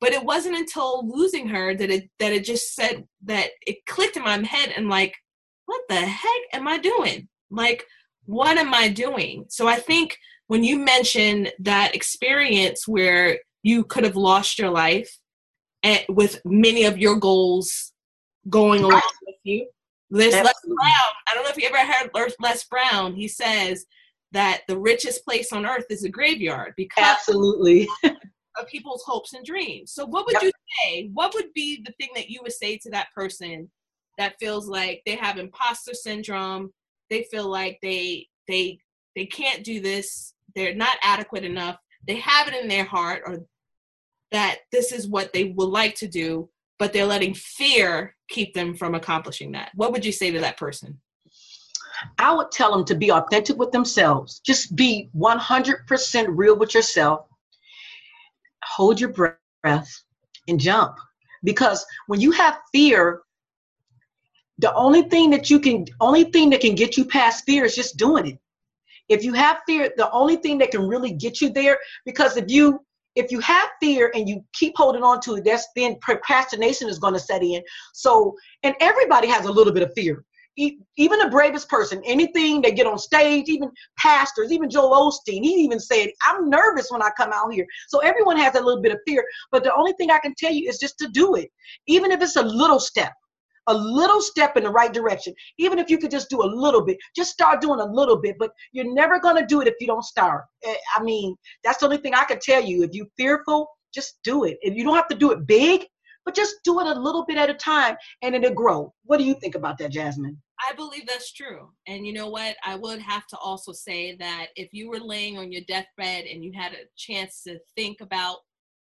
But 0.00 0.12
it 0.12 0.24
wasn't 0.24 0.56
until 0.56 1.08
losing 1.08 1.48
her 1.48 1.74
that 1.74 1.90
it 1.90 2.10
that 2.18 2.32
it 2.32 2.44
just 2.44 2.74
said 2.74 3.04
that 3.24 3.50
it 3.66 3.84
clicked 3.86 4.16
in 4.16 4.24
my 4.24 4.38
head 4.38 4.72
and 4.76 4.88
like, 4.88 5.14
what 5.66 5.82
the 5.88 5.96
heck 5.96 6.42
am 6.52 6.66
I 6.66 6.78
doing? 6.78 7.28
Like 7.50 7.84
what 8.26 8.58
am 8.58 8.72
I 8.74 8.88
doing? 8.88 9.46
So 9.48 9.66
I 9.66 9.76
think 9.76 10.16
when 10.46 10.64
you 10.64 10.78
mention 10.78 11.48
that 11.60 11.94
experience 11.94 12.86
where 12.86 13.38
you 13.62 13.84
could 13.84 14.04
have 14.04 14.16
lost 14.16 14.58
your 14.58 14.70
life 14.70 15.18
and 15.82 16.00
with 16.08 16.40
many 16.44 16.84
of 16.84 16.98
your 16.98 17.16
goals 17.16 17.92
going 18.48 18.82
along 18.82 19.02
with 19.26 19.36
you. 19.44 19.66
There's 20.10 20.34
Les 20.34 20.42
Brown. 20.42 21.12
I 21.28 21.34
don't 21.34 21.44
know 21.44 21.50
if 21.50 21.56
you 21.56 21.68
ever 21.68 21.92
heard 21.92 22.10
Les 22.40 22.64
Brown. 22.64 23.14
He 23.14 23.28
says 23.28 23.86
that 24.32 24.62
the 24.68 24.78
richest 24.78 25.24
place 25.24 25.52
on 25.52 25.66
earth 25.66 25.86
is 25.90 26.04
a 26.04 26.08
graveyard 26.08 26.74
because 26.76 27.04
absolutely 27.04 27.88
of 28.04 28.66
people's 28.70 29.02
hopes 29.06 29.32
and 29.32 29.44
dreams. 29.44 29.92
So 29.92 30.04
what 30.04 30.26
would 30.26 30.34
yep. 30.34 30.42
you 30.42 30.50
say? 30.82 31.10
What 31.14 31.34
would 31.34 31.52
be 31.54 31.82
the 31.84 31.92
thing 31.92 32.10
that 32.14 32.28
you 32.28 32.40
would 32.42 32.52
say 32.52 32.76
to 32.78 32.90
that 32.90 33.08
person 33.14 33.70
that 34.18 34.38
feels 34.38 34.68
like 34.68 35.02
they 35.06 35.16
have 35.16 35.38
imposter 35.38 35.94
syndrome, 35.94 36.70
they 37.08 37.24
feel 37.30 37.48
like 37.48 37.78
they 37.82 38.26
they 38.48 38.78
they 39.14 39.26
can't 39.26 39.64
do 39.64 39.80
this 39.80 40.34
they're 40.54 40.74
not 40.74 40.96
adequate 41.02 41.44
enough 41.44 41.76
they 42.06 42.16
have 42.16 42.48
it 42.48 42.54
in 42.54 42.68
their 42.68 42.84
heart 42.84 43.22
or 43.26 43.38
that 44.32 44.58
this 44.70 44.92
is 44.92 45.06
what 45.06 45.32
they 45.32 45.44
would 45.44 45.68
like 45.68 45.94
to 45.96 46.08
do 46.08 46.48
but 46.82 46.92
they're 46.92 47.06
letting 47.06 47.32
fear 47.32 48.16
keep 48.28 48.54
them 48.54 48.74
from 48.74 48.96
accomplishing 48.96 49.52
that. 49.52 49.70
What 49.76 49.92
would 49.92 50.04
you 50.04 50.10
say 50.10 50.32
to 50.32 50.40
that 50.40 50.56
person? 50.56 51.00
I 52.18 52.34
would 52.34 52.50
tell 52.50 52.72
them 52.72 52.84
to 52.86 52.96
be 52.96 53.12
authentic 53.12 53.56
with 53.56 53.70
themselves. 53.70 54.40
Just 54.40 54.74
be 54.74 55.08
100% 55.16 56.26
real 56.30 56.56
with 56.56 56.74
yourself. 56.74 57.28
Hold 58.64 59.00
your 59.00 59.10
breath 59.10 60.02
and 60.48 60.58
jump. 60.58 60.96
Because 61.44 61.86
when 62.08 62.20
you 62.20 62.32
have 62.32 62.58
fear 62.72 63.20
the 64.58 64.74
only 64.74 65.02
thing 65.02 65.30
that 65.30 65.50
you 65.50 65.60
can 65.60 65.86
only 66.00 66.24
thing 66.24 66.50
that 66.50 66.62
can 66.62 66.74
get 66.74 66.96
you 66.96 67.04
past 67.04 67.44
fear 67.44 67.64
is 67.64 67.76
just 67.76 67.96
doing 67.96 68.26
it. 68.26 68.38
If 69.08 69.22
you 69.22 69.34
have 69.34 69.58
fear 69.68 69.92
the 69.96 70.10
only 70.10 70.34
thing 70.34 70.58
that 70.58 70.72
can 70.72 70.88
really 70.88 71.12
get 71.12 71.40
you 71.40 71.50
there 71.50 71.78
because 72.04 72.36
if 72.36 72.50
you 72.50 72.84
if 73.14 73.30
you 73.30 73.40
have 73.40 73.68
fear 73.80 74.10
and 74.14 74.28
you 74.28 74.44
keep 74.52 74.74
holding 74.76 75.02
on 75.02 75.20
to 75.20 75.36
it 75.36 75.44
that's 75.44 75.68
then 75.76 75.96
procrastination 76.00 76.88
is 76.88 76.98
going 76.98 77.14
to 77.14 77.20
set 77.20 77.42
in 77.42 77.62
so 77.92 78.34
and 78.62 78.74
everybody 78.80 79.28
has 79.28 79.46
a 79.46 79.52
little 79.52 79.72
bit 79.72 79.82
of 79.82 79.92
fear 79.94 80.24
even 80.56 81.18
the 81.18 81.28
bravest 81.30 81.68
person, 81.68 82.02
anything 82.04 82.60
they 82.60 82.72
get 82.72 82.86
on 82.86 82.98
stage, 82.98 83.48
even 83.48 83.70
pastors, 83.98 84.52
even 84.52 84.68
Joel 84.68 85.10
Osteen, 85.10 85.42
he 85.42 85.54
even 85.64 85.80
said, 85.80 86.08
I'm 86.26 86.50
nervous 86.50 86.90
when 86.90 87.02
I 87.02 87.08
come 87.16 87.32
out 87.32 87.52
here. 87.52 87.66
So 87.88 88.00
everyone 88.00 88.36
has 88.36 88.54
a 88.54 88.60
little 88.60 88.82
bit 88.82 88.92
of 88.92 88.98
fear. 89.06 89.24
But 89.50 89.64
the 89.64 89.74
only 89.74 89.92
thing 89.94 90.10
I 90.10 90.18
can 90.18 90.34
tell 90.36 90.52
you 90.52 90.68
is 90.68 90.78
just 90.78 90.98
to 90.98 91.08
do 91.08 91.36
it. 91.36 91.50
Even 91.86 92.10
if 92.10 92.20
it's 92.20 92.36
a 92.36 92.42
little 92.42 92.80
step 92.80 93.12
a 93.68 93.74
little 93.74 94.20
step 94.20 94.56
in 94.56 94.64
the 94.64 94.70
right 94.70 94.92
direction. 94.92 95.34
Even 95.58 95.78
if 95.78 95.90
you 95.90 95.98
could 95.98 96.10
just 96.10 96.30
do 96.30 96.42
a 96.42 96.44
little 96.44 96.84
bit, 96.84 96.96
just 97.14 97.32
start 97.32 97.60
doing 97.60 97.80
a 97.80 97.84
little 97.84 98.20
bit, 98.20 98.36
but 98.38 98.50
you're 98.72 98.92
never 98.92 99.20
going 99.20 99.36
to 99.36 99.46
do 99.46 99.60
it 99.60 99.68
if 99.68 99.74
you 99.80 99.86
don't 99.86 100.04
start. 100.04 100.44
Eh, 100.64 100.74
I 100.96 101.02
mean, 101.02 101.36
that's 101.64 101.78
the 101.78 101.86
only 101.86 101.98
thing 101.98 102.14
I 102.14 102.24
can 102.24 102.38
tell 102.40 102.62
you. 102.62 102.82
If 102.82 102.90
you're 102.92 103.06
fearful, 103.16 103.68
just 103.94 104.18
do 104.24 104.44
it. 104.44 104.58
If 104.62 104.74
you 104.74 104.84
don't 104.84 104.96
have 104.96 105.08
to 105.08 105.16
do 105.16 105.30
it 105.32 105.46
big, 105.46 105.86
but 106.24 106.34
just 106.34 106.56
do 106.64 106.80
it 106.80 106.86
a 106.86 107.00
little 107.00 107.24
bit 107.24 107.36
at 107.36 107.50
a 107.50 107.54
time 107.54 107.96
and 108.22 108.34
it'll 108.34 108.54
grow. 108.54 108.92
What 109.04 109.18
do 109.18 109.24
you 109.24 109.34
think 109.34 109.54
about 109.54 109.78
that, 109.78 109.90
Jasmine? 109.90 110.40
I 110.68 110.72
believe 110.74 111.06
that's 111.06 111.32
true. 111.32 111.70
And 111.88 112.06
you 112.06 112.12
know 112.12 112.28
what? 112.28 112.56
I 112.64 112.76
would 112.76 113.00
have 113.00 113.26
to 113.28 113.38
also 113.38 113.72
say 113.72 114.14
that 114.16 114.48
if 114.54 114.68
you 114.72 114.88
were 114.88 115.00
laying 115.00 115.36
on 115.36 115.50
your 115.50 115.62
deathbed 115.66 116.24
and 116.26 116.44
you 116.44 116.52
had 116.54 116.72
a 116.72 116.86
chance 116.96 117.42
to 117.44 117.58
think 117.76 118.00
about 118.00 118.38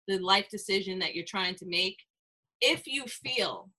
the 0.08 0.18
life 0.18 0.48
decision 0.50 0.98
that 0.98 1.14
you're 1.14 1.24
trying 1.26 1.54
to 1.56 1.66
make, 1.66 1.96
if 2.60 2.86
you 2.86 3.04
feel 3.06 3.70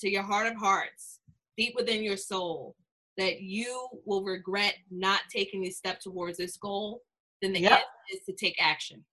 to 0.00 0.10
your 0.10 0.22
heart 0.22 0.46
of 0.46 0.56
hearts, 0.56 1.20
deep 1.56 1.74
within 1.76 2.02
your 2.02 2.16
soul, 2.16 2.76
that 3.16 3.40
you 3.40 3.88
will 4.04 4.24
regret 4.24 4.74
not 4.90 5.20
taking 5.30 5.62
the 5.62 5.70
step 5.70 6.00
towards 6.00 6.38
this 6.38 6.56
goal, 6.56 7.02
then 7.40 7.52
the 7.52 7.60
yep. 7.60 7.72
answer 7.72 7.84
is 8.12 8.20
to 8.26 8.32
take 8.32 8.56
action. 8.60 9.04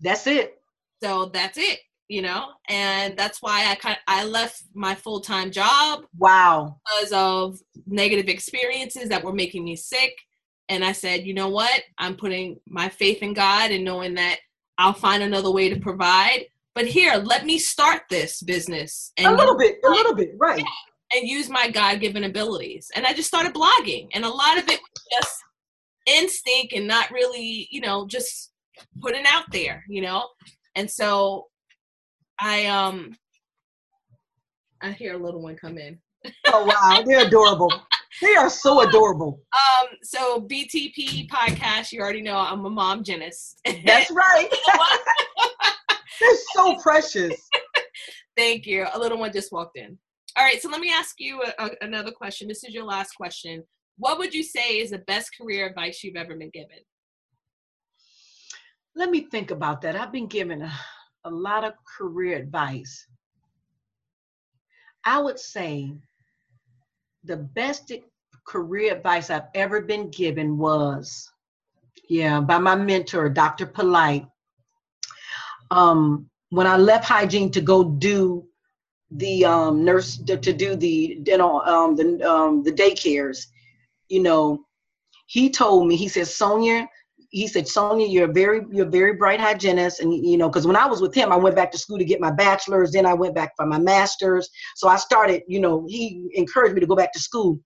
That's 0.00 0.26
it. 0.26 0.60
So 1.02 1.26
that's 1.26 1.58
it, 1.58 1.80
you 2.08 2.22
know, 2.22 2.48
and 2.68 3.16
that's 3.16 3.42
why 3.42 3.66
I 3.70 3.74
kind 3.74 3.96
of, 3.96 4.02
I 4.06 4.24
left 4.24 4.62
my 4.74 4.94
full 4.94 5.20
time 5.20 5.50
job. 5.50 6.04
Wow. 6.18 6.80
Because 6.86 7.12
of 7.12 7.60
negative 7.86 8.28
experiences 8.28 9.08
that 9.10 9.22
were 9.22 9.32
making 9.32 9.64
me 9.64 9.76
sick, 9.76 10.14
and 10.68 10.84
I 10.84 10.92
said, 10.92 11.24
you 11.24 11.34
know 11.34 11.48
what, 11.48 11.82
I'm 11.98 12.16
putting 12.16 12.58
my 12.66 12.88
faith 12.88 13.22
in 13.22 13.34
God 13.34 13.70
and 13.70 13.84
knowing 13.84 14.14
that 14.14 14.38
I'll 14.78 14.92
find 14.92 15.22
another 15.22 15.50
way 15.50 15.68
to 15.68 15.78
provide 15.78 16.46
but 16.76 16.84
here, 16.86 17.14
let 17.14 17.46
me 17.46 17.58
start 17.58 18.02
this 18.10 18.42
business. 18.42 19.10
And 19.16 19.28
a 19.28 19.34
little 19.34 19.56
bit, 19.56 19.78
a 19.82 19.88
little 19.88 20.14
bit, 20.14 20.32
right. 20.36 20.62
And 21.14 21.26
use 21.26 21.48
my 21.48 21.70
God 21.70 22.00
given 22.00 22.24
abilities. 22.24 22.90
And 22.94 23.06
I 23.06 23.14
just 23.14 23.28
started 23.28 23.54
blogging. 23.54 24.08
And 24.12 24.26
a 24.26 24.28
lot 24.28 24.58
of 24.58 24.68
it 24.68 24.78
was 24.78 25.04
just 25.10 25.42
instinct 26.04 26.74
and 26.74 26.86
not 26.86 27.10
really, 27.10 27.66
you 27.70 27.80
know, 27.80 28.06
just 28.06 28.52
putting 29.00 29.24
out 29.26 29.44
there, 29.52 29.84
you 29.88 30.02
know? 30.02 30.28
And 30.74 30.90
so 30.90 31.46
I 32.38 32.66
um 32.66 33.16
I 34.82 34.90
hear 34.90 35.14
a 35.14 35.18
little 35.18 35.40
one 35.40 35.56
come 35.56 35.78
in. 35.78 35.98
oh 36.48 36.66
wow, 36.66 37.02
they're 37.06 37.26
adorable. 37.26 37.72
They 38.20 38.34
are 38.34 38.50
so 38.50 38.82
adorable. 38.86 39.40
Um, 39.54 39.88
so 40.02 40.42
BTP 40.42 41.30
podcast, 41.30 41.90
you 41.92 42.02
already 42.02 42.20
know 42.20 42.36
I'm 42.36 42.66
a 42.66 42.70
mom 42.70 43.02
genius. 43.02 43.56
That's 43.64 44.10
right. 44.10 44.50
They're 46.20 46.36
so 46.54 46.76
precious. 46.76 47.34
Thank 48.36 48.66
you. 48.66 48.86
A 48.92 48.98
little 48.98 49.18
one 49.18 49.32
just 49.32 49.52
walked 49.52 49.78
in. 49.78 49.98
All 50.36 50.44
right, 50.44 50.60
so 50.60 50.68
let 50.68 50.80
me 50.80 50.92
ask 50.92 51.14
you 51.18 51.42
a, 51.42 51.64
a, 51.64 51.70
another 51.80 52.10
question. 52.10 52.46
This 52.46 52.62
is 52.64 52.74
your 52.74 52.84
last 52.84 53.14
question. 53.14 53.64
what 53.96 54.18
would 54.18 54.34
you 54.34 54.42
say 54.42 54.78
is 54.78 54.90
the 54.90 54.98
best 54.98 55.30
career 55.40 55.66
advice 55.66 56.04
you've 56.04 56.16
ever 56.16 56.36
been 56.36 56.50
given? 56.50 56.78
Let 58.94 59.10
me 59.10 59.28
think 59.30 59.50
about 59.50 59.80
that. 59.82 59.96
I've 59.96 60.12
been 60.12 60.26
given 60.26 60.62
a, 60.62 60.72
a 61.24 61.30
lot 61.30 61.64
of 61.64 61.72
career 61.98 62.36
advice. 62.36 63.06
I 65.04 65.18
would 65.18 65.38
say 65.38 65.92
the 67.24 67.36
best 67.36 67.92
career 68.46 68.94
advice 68.94 69.30
I've 69.30 69.48
ever 69.54 69.80
been 69.80 70.10
given 70.10 70.58
was, 70.58 71.30
yeah, 72.08 72.40
by 72.40 72.58
my 72.58 72.74
mentor, 72.74 73.28
Dr. 73.28 73.66
Polite. 73.66 74.26
Um, 75.70 76.28
when 76.50 76.66
I 76.66 76.76
left 76.76 77.04
hygiene 77.04 77.50
to 77.52 77.60
go 77.60 77.84
do 77.84 78.46
the 79.10 79.44
um, 79.44 79.84
nurse 79.84 80.16
to, 80.18 80.36
to, 80.36 80.52
do 80.52 80.74
the 80.76 81.18
dental 81.22 81.60
um, 81.62 81.96
the 81.96 82.28
um, 82.28 82.62
the 82.62 82.72
daycares, 82.72 83.46
you 84.08 84.22
know, 84.22 84.64
he 85.26 85.50
told 85.50 85.86
me 85.86 85.96
he 85.96 86.08
said 86.08 86.26
Sonia, 86.26 86.88
he 87.30 87.46
said 87.46 87.68
Sonia, 87.68 88.06
you're 88.06 88.30
a 88.30 88.32
very 88.32 88.62
you're 88.70 88.86
a 88.86 88.90
very 88.90 89.14
bright 89.14 89.40
hygienist, 89.40 90.00
and 90.00 90.12
you 90.12 90.36
know, 90.36 90.48
because 90.48 90.66
when 90.66 90.76
I 90.76 90.86
was 90.86 91.00
with 91.00 91.14
him, 91.14 91.32
I 91.32 91.36
went 91.36 91.56
back 91.56 91.70
to 91.72 91.78
school 91.78 91.98
to 91.98 92.04
get 92.04 92.20
my 92.20 92.30
bachelor's, 92.30 92.92
then 92.92 93.06
I 93.06 93.14
went 93.14 93.34
back 93.34 93.52
for 93.56 93.66
my 93.66 93.78
master's. 93.78 94.48
So 94.76 94.88
I 94.88 94.96
started, 94.96 95.42
you 95.46 95.60
know, 95.60 95.84
he 95.88 96.28
encouraged 96.34 96.74
me 96.74 96.80
to 96.80 96.86
go 96.86 96.96
back 96.96 97.12
to 97.12 97.20
school. 97.20 97.60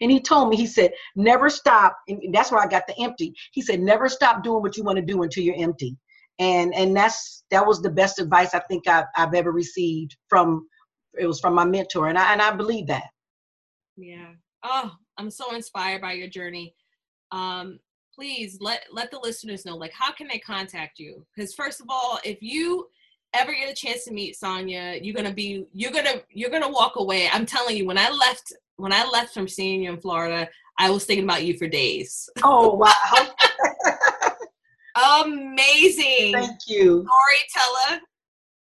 And 0.00 0.10
he 0.10 0.20
told 0.20 0.48
me, 0.48 0.56
he 0.56 0.66
said, 0.66 0.92
never 1.16 1.50
stop. 1.50 1.98
And 2.08 2.34
that's 2.34 2.50
where 2.50 2.62
I 2.62 2.66
got 2.66 2.86
the 2.86 2.98
empty. 2.98 3.34
He 3.52 3.60
said, 3.60 3.80
never 3.80 4.08
stop 4.08 4.42
doing 4.42 4.62
what 4.62 4.76
you 4.76 4.82
want 4.82 4.96
to 4.96 5.04
do 5.04 5.22
until 5.22 5.42
you're 5.42 5.56
empty 5.58 5.98
and 6.38 6.74
and 6.74 6.96
that's 6.96 7.44
that 7.50 7.66
was 7.66 7.80
the 7.80 7.90
best 7.90 8.18
advice 8.18 8.54
I 8.54 8.60
think 8.60 8.88
I've, 8.88 9.06
I've 9.16 9.34
ever 9.34 9.52
received 9.52 10.16
from 10.28 10.66
it 11.18 11.26
was 11.26 11.40
from 11.40 11.54
my 11.54 11.64
mentor, 11.64 12.08
and 12.08 12.18
I 12.18 12.32
and 12.32 12.42
I 12.42 12.52
believe 12.52 12.86
that. 12.88 13.08
Yeah. 13.96 14.32
Oh, 14.62 14.92
I'm 15.18 15.30
so 15.30 15.54
inspired 15.54 16.02
by 16.02 16.12
your 16.12 16.28
journey. 16.28 16.74
Um, 17.32 17.78
please 18.14 18.58
let 18.60 18.84
let 18.92 19.10
the 19.10 19.18
listeners 19.18 19.64
know, 19.64 19.76
like, 19.76 19.92
how 19.92 20.12
can 20.12 20.28
they 20.28 20.38
contact 20.38 20.98
you? 20.98 21.24
Because 21.34 21.54
first 21.54 21.80
of 21.80 21.86
all, 21.88 22.18
if 22.24 22.38
you 22.40 22.86
ever 23.34 23.52
get 23.52 23.70
a 23.70 23.74
chance 23.74 24.04
to 24.04 24.12
meet 24.12 24.36
Sonia, 24.36 24.98
you're 25.00 25.14
gonna 25.14 25.32
be 25.32 25.66
you're 25.72 25.92
gonna 25.92 26.22
you're 26.30 26.50
gonna 26.50 26.70
walk 26.70 26.96
away. 26.96 27.28
I'm 27.32 27.46
telling 27.46 27.76
you, 27.76 27.86
when 27.86 27.98
I 27.98 28.10
left 28.10 28.52
when 28.76 28.92
I 28.92 29.04
left 29.06 29.32
from 29.32 29.48
seeing 29.48 29.84
you 29.84 29.92
in 29.92 30.00
Florida, 30.00 30.48
I 30.78 30.90
was 30.90 31.04
thinking 31.04 31.24
about 31.24 31.44
you 31.44 31.56
for 31.56 31.66
days. 31.66 32.28
Oh 32.42 32.74
wow. 32.74 32.92
amazing. 34.96 36.32
Thank 36.32 36.60
you. 36.66 37.06
Storyteller. 37.06 38.00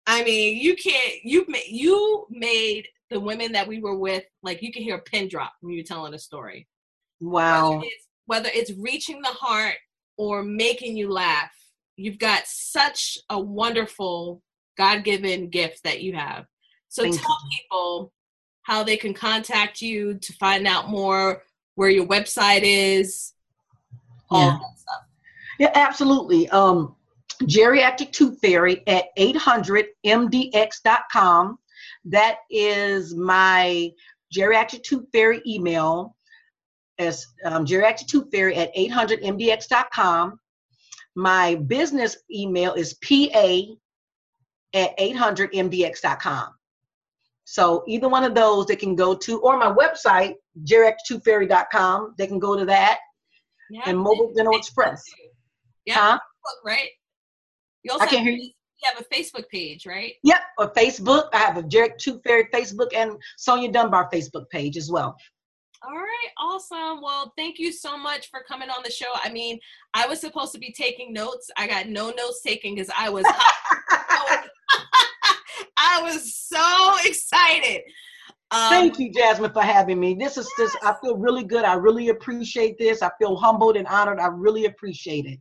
I 0.07 0.25
mean, 0.25 0.59
you 0.59 0.77
can't. 0.77 1.25
You 1.25 1.47
you 1.67 2.27
made 2.31 2.89
the 3.11 3.21
women 3.21 3.53
that 3.53 3.67
we 3.67 3.81
were 3.81 3.97
with 3.97 4.25
like 4.43 4.63
you 4.63 4.73
can 4.73 4.83
hear 4.83 4.97
a 4.97 5.03
pin 5.03 5.29
drop 5.29 5.53
when 5.61 5.75
you're 5.75 5.85
telling 5.85 6.15
a 6.15 6.19
story. 6.19 6.69
Wow. 7.21 7.73
Whether 7.73 7.85
it's, 7.85 8.07
whether 8.27 8.51
it's 8.53 8.73
reaching 8.73 9.21
the 9.21 9.29
heart 9.29 9.77
or 10.17 10.43
making 10.43 10.97
you 10.97 11.11
laugh, 11.11 11.51
you've 11.97 12.19
got 12.19 12.47
such 12.47 13.19
a 13.29 13.39
wonderful 13.39 14.43
God-given 14.79 15.51
gift 15.51 15.83
that 15.85 16.03
you 16.03 16.15
have. 16.15 16.47
So 16.89 17.03
Thank 17.03 17.21
tell 17.21 17.37
you. 17.45 17.59
people 17.59 18.13
how 18.63 18.83
they 18.83 18.97
can 18.97 19.13
contact 19.13 19.83
you 19.83 20.15
to 20.15 20.33
find 20.35 20.67
out 20.67 20.89
more, 20.89 21.43
where 21.75 21.91
your 21.91 22.07
website 22.07 22.63
is, 22.63 23.33
all 24.31 24.47
yeah. 24.47 24.53
that 24.53 24.79
stuff. 24.79 25.03
Yeah, 25.61 25.71
absolutely. 25.75 26.49
Um, 26.49 26.97
geriatric 27.43 28.11
tooth 28.13 28.39
fairy 28.41 28.83
at 28.87 29.15
800mdx.com. 29.19 31.59
That 32.07 32.37
is 32.51 33.15
my 33.15 33.91
geriatric 34.35 34.83
tooth 34.85 35.05
fairy 35.13 35.43
email 35.47 36.17
as 36.99 37.27
um, 37.45 37.67
geriatric 37.67 38.07
tooth 38.07 38.31
fairy 38.33 38.57
at 38.57 38.75
800mdx.com. 38.75 40.41
My 41.15 41.57
business 41.57 42.17
email 42.35 42.73
is 42.73 42.95
pa 42.95 43.67
at 44.73 44.97
800mdx.com. 44.97 46.55
So 47.45 47.85
either 47.87 48.09
one 48.09 48.25
of 48.25 48.35
those 48.35 48.65
they 48.65 48.77
can 48.77 48.95
go 48.95 49.15
to, 49.15 49.41
or 49.41 49.59
my 49.59 49.71
website, 49.71 50.37
geriatrictoothfairy.com, 50.65 52.15
they 52.17 52.27
can 52.27 52.39
go 52.39 52.57
to 52.57 52.65
that. 52.65 53.01
Yeah, 53.69 53.83
and 53.85 53.99
Mobile 53.99 54.33
Dental 54.35 54.57
Express. 54.57 55.05
Yeah, 55.87 55.97
huh? 55.97 56.19
Right? 56.65 56.91
You 57.83 57.93
also 57.93 58.05
I 58.05 58.09
can't 58.09 58.23
hear 58.23 58.33
you. 58.33 58.51
You 58.83 58.91
have 58.95 59.01
a 59.01 59.15
Facebook 59.15 59.49
page, 59.51 59.85
right? 59.85 60.15
Yep, 60.23 60.41
a 60.59 60.69
Facebook. 60.69 61.29
I 61.35 61.39
have 61.39 61.59
a 61.59 61.63
Jerry 61.63 61.93
Tooth 61.99 62.23
Fairy 62.27 62.49
Facebook 62.53 62.95
and 62.95 63.13
Sonia 63.37 63.71
Dunbar 63.71 64.09
Facebook 64.13 64.49
page 64.49 64.79
as 64.79 64.91
well. 64.91 65.17
All 65.83 65.97
right, 65.97 66.29
awesome. 66.39 67.03
Well, 67.03 67.33
thank 67.37 67.59
you 67.59 67.73
so 67.73 67.97
much 67.99 68.29
for 68.31 68.43
coming 68.47 68.69
on 68.71 68.83
the 68.85 68.91
show. 68.91 69.07
I 69.23 69.31
mean, 69.31 69.59
I 69.95 70.07
was 70.07 70.21
supposed 70.21 70.53
to 70.53 70.59
be 70.59 70.73
taking 70.73 71.13
notes. 71.13 71.51
I 71.57 71.67
got 71.67 71.89
no 71.89 72.11
notes 72.11 72.43
taken 72.43 72.75
because 72.75 72.91
I 72.97 73.09
was 73.11 73.25
I 75.77 76.03
was 76.03 76.35
so 76.35 76.95
excited. 77.05 77.83
Um, 78.51 78.71
Thank 78.71 78.99
you, 78.99 79.13
Jasmine, 79.13 79.53
for 79.53 79.63
having 79.63 80.01
me. 80.01 80.15
This 80.15 80.37
is 80.37 80.51
yes. 80.59 80.73
this. 80.73 80.83
I 80.83 80.95
feel 81.03 81.17
really 81.17 81.45
good. 81.45 81.65
I 81.65 81.75
really 81.75 82.09
appreciate 82.09 82.79
this. 82.79 83.03
I 83.03 83.11
feel 83.19 83.37
humbled 83.37 83.77
and 83.77 83.87
honored. 83.87 84.19
I 84.21 84.27
really 84.27 84.65
appreciate 84.67 85.27
it 85.27 85.39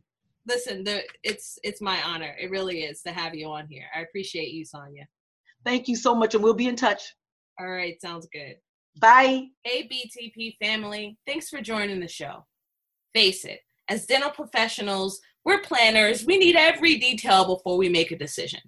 listen, 0.50 0.84
the, 0.84 1.02
it's 1.22 1.58
it's 1.62 1.80
my 1.80 2.02
honor. 2.02 2.34
It 2.38 2.50
really 2.50 2.82
is 2.82 3.02
to 3.02 3.12
have 3.12 3.34
you 3.34 3.46
on 3.46 3.66
here. 3.68 3.84
I 3.96 4.00
appreciate 4.00 4.50
you, 4.52 4.64
Sonia. 4.64 5.06
Thank 5.64 5.88
you 5.88 5.96
so 5.96 6.14
much, 6.14 6.34
and 6.34 6.42
we'll 6.42 6.54
be 6.54 6.66
in 6.66 6.76
touch. 6.76 7.02
All 7.58 7.70
right, 7.70 8.00
sounds 8.00 8.26
good. 8.32 8.56
Bye. 9.00 9.46
ABTP 9.66 10.56
family, 10.58 11.16
thanks 11.26 11.48
for 11.48 11.60
joining 11.60 12.00
the 12.00 12.08
show. 12.08 12.44
Face 13.14 13.44
it, 13.44 13.60
as 13.88 14.06
dental 14.06 14.30
professionals, 14.30 15.20
we're 15.44 15.60
planners. 15.60 16.26
We 16.26 16.38
need 16.38 16.56
every 16.56 16.96
detail 16.96 17.44
before 17.44 17.76
we 17.76 17.88
make 17.88 18.10
a 18.10 18.18
decision. 18.18 18.60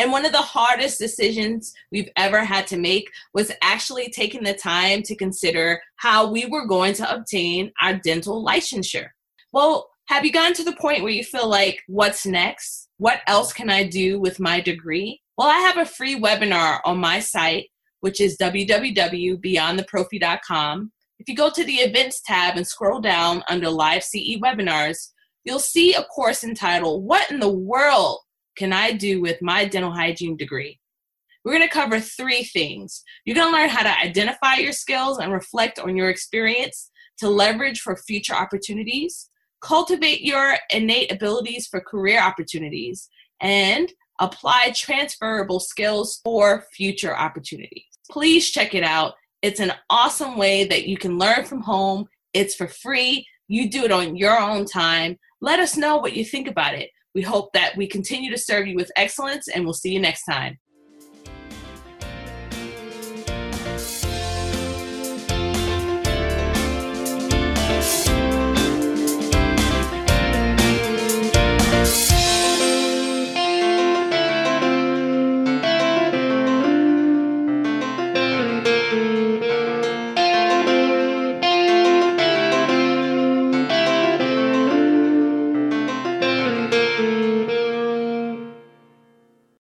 And 0.00 0.12
one 0.12 0.24
of 0.24 0.32
the 0.32 0.38
hardest 0.38 0.98
decisions 0.98 1.72
we've 1.90 2.10
ever 2.16 2.44
had 2.44 2.66
to 2.68 2.76
make 2.76 3.10
was 3.34 3.52
actually 3.62 4.10
taking 4.10 4.44
the 4.44 4.54
time 4.54 5.02
to 5.02 5.16
consider 5.16 5.80
how 5.96 6.30
we 6.30 6.46
were 6.46 6.66
going 6.66 6.94
to 6.94 7.14
obtain 7.14 7.72
our 7.82 7.94
dental 7.94 8.44
licensure. 8.44 9.08
Well, 9.52 9.88
have 10.08 10.24
you 10.24 10.32
gotten 10.32 10.54
to 10.54 10.64
the 10.64 10.76
point 10.76 11.02
where 11.02 11.12
you 11.12 11.22
feel 11.22 11.46
like, 11.46 11.82
what's 11.86 12.24
next? 12.24 12.88
What 12.96 13.20
else 13.26 13.52
can 13.52 13.68
I 13.68 13.84
do 13.84 14.18
with 14.18 14.40
my 14.40 14.58
degree? 14.58 15.20
Well, 15.36 15.48
I 15.48 15.58
have 15.58 15.76
a 15.76 15.84
free 15.84 16.18
webinar 16.18 16.80
on 16.86 16.96
my 16.96 17.20
site, 17.20 17.66
which 18.00 18.18
is 18.18 18.38
www.beyondtheprophy.com. 18.38 20.92
If 21.18 21.28
you 21.28 21.36
go 21.36 21.50
to 21.50 21.62
the 21.62 21.74
events 21.74 22.22
tab 22.24 22.56
and 22.56 22.66
scroll 22.66 23.02
down 23.02 23.42
under 23.50 23.68
live 23.68 24.02
CE 24.02 24.38
webinars, 24.42 25.10
you'll 25.44 25.58
see 25.58 25.92
a 25.92 26.04
course 26.04 26.42
entitled, 26.42 27.04
What 27.04 27.30
in 27.30 27.38
the 27.38 27.52
World 27.52 28.20
Can 28.56 28.72
I 28.72 28.92
Do 28.92 29.20
with 29.20 29.42
My 29.42 29.66
Dental 29.66 29.92
Hygiene 29.92 30.38
Degree? 30.38 30.80
We're 31.44 31.52
going 31.52 31.68
to 31.68 31.74
cover 31.74 32.00
three 32.00 32.44
things. 32.44 33.02
You're 33.26 33.36
going 33.36 33.52
to 33.52 33.56
learn 33.56 33.68
how 33.68 33.82
to 33.82 33.98
identify 33.98 34.54
your 34.54 34.72
skills 34.72 35.18
and 35.18 35.34
reflect 35.34 35.78
on 35.78 35.96
your 35.96 36.08
experience 36.08 36.90
to 37.18 37.28
leverage 37.28 37.80
for 37.80 37.94
future 37.94 38.34
opportunities 38.34 39.28
cultivate 39.60 40.20
your 40.20 40.56
innate 40.70 41.12
abilities 41.12 41.66
for 41.66 41.80
career 41.80 42.20
opportunities, 42.20 43.08
and 43.40 43.92
apply 44.20 44.72
transferable 44.74 45.60
skills 45.60 46.20
for 46.24 46.64
future 46.72 47.16
opportunities. 47.16 47.84
Please 48.10 48.50
check 48.50 48.74
it 48.74 48.82
out. 48.82 49.14
It's 49.42 49.60
an 49.60 49.72
awesome 49.90 50.36
way 50.36 50.64
that 50.64 50.88
you 50.88 50.96
can 50.96 51.18
learn 51.18 51.44
from 51.44 51.62
home. 51.62 52.06
It's 52.34 52.54
for 52.54 52.66
free. 52.66 53.26
You 53.46 53.70
do 53.70 53.84
it 53.84 53.92
on 53.92 54.16
your 54.16 54.38
own 54.38 54.64
time. 54.64 55.16
Let 55.40 55.60
us 55.60 55.76
know 55.76 55.98
what 55.98 56.14
you 56.14 56.24
think 56.24 56.48
about 56.48 56.74
it. 56.74 56.90
We 57.14 57.22
hope 57.22 57.52
that 57.52 57.76
we 57.76 57.86
continue 57.86 58.30
to 58.30 58.38
serve 58.38 58.66
you 58.66 58.74
with 58.74 58.90
excellence, 58.96 59.48
and 59.48 59.64
we'll 59.64 59.74
see 59.74 59.92
you 59.92 60.00
next 60.00 60.24
time. 60.24 60.58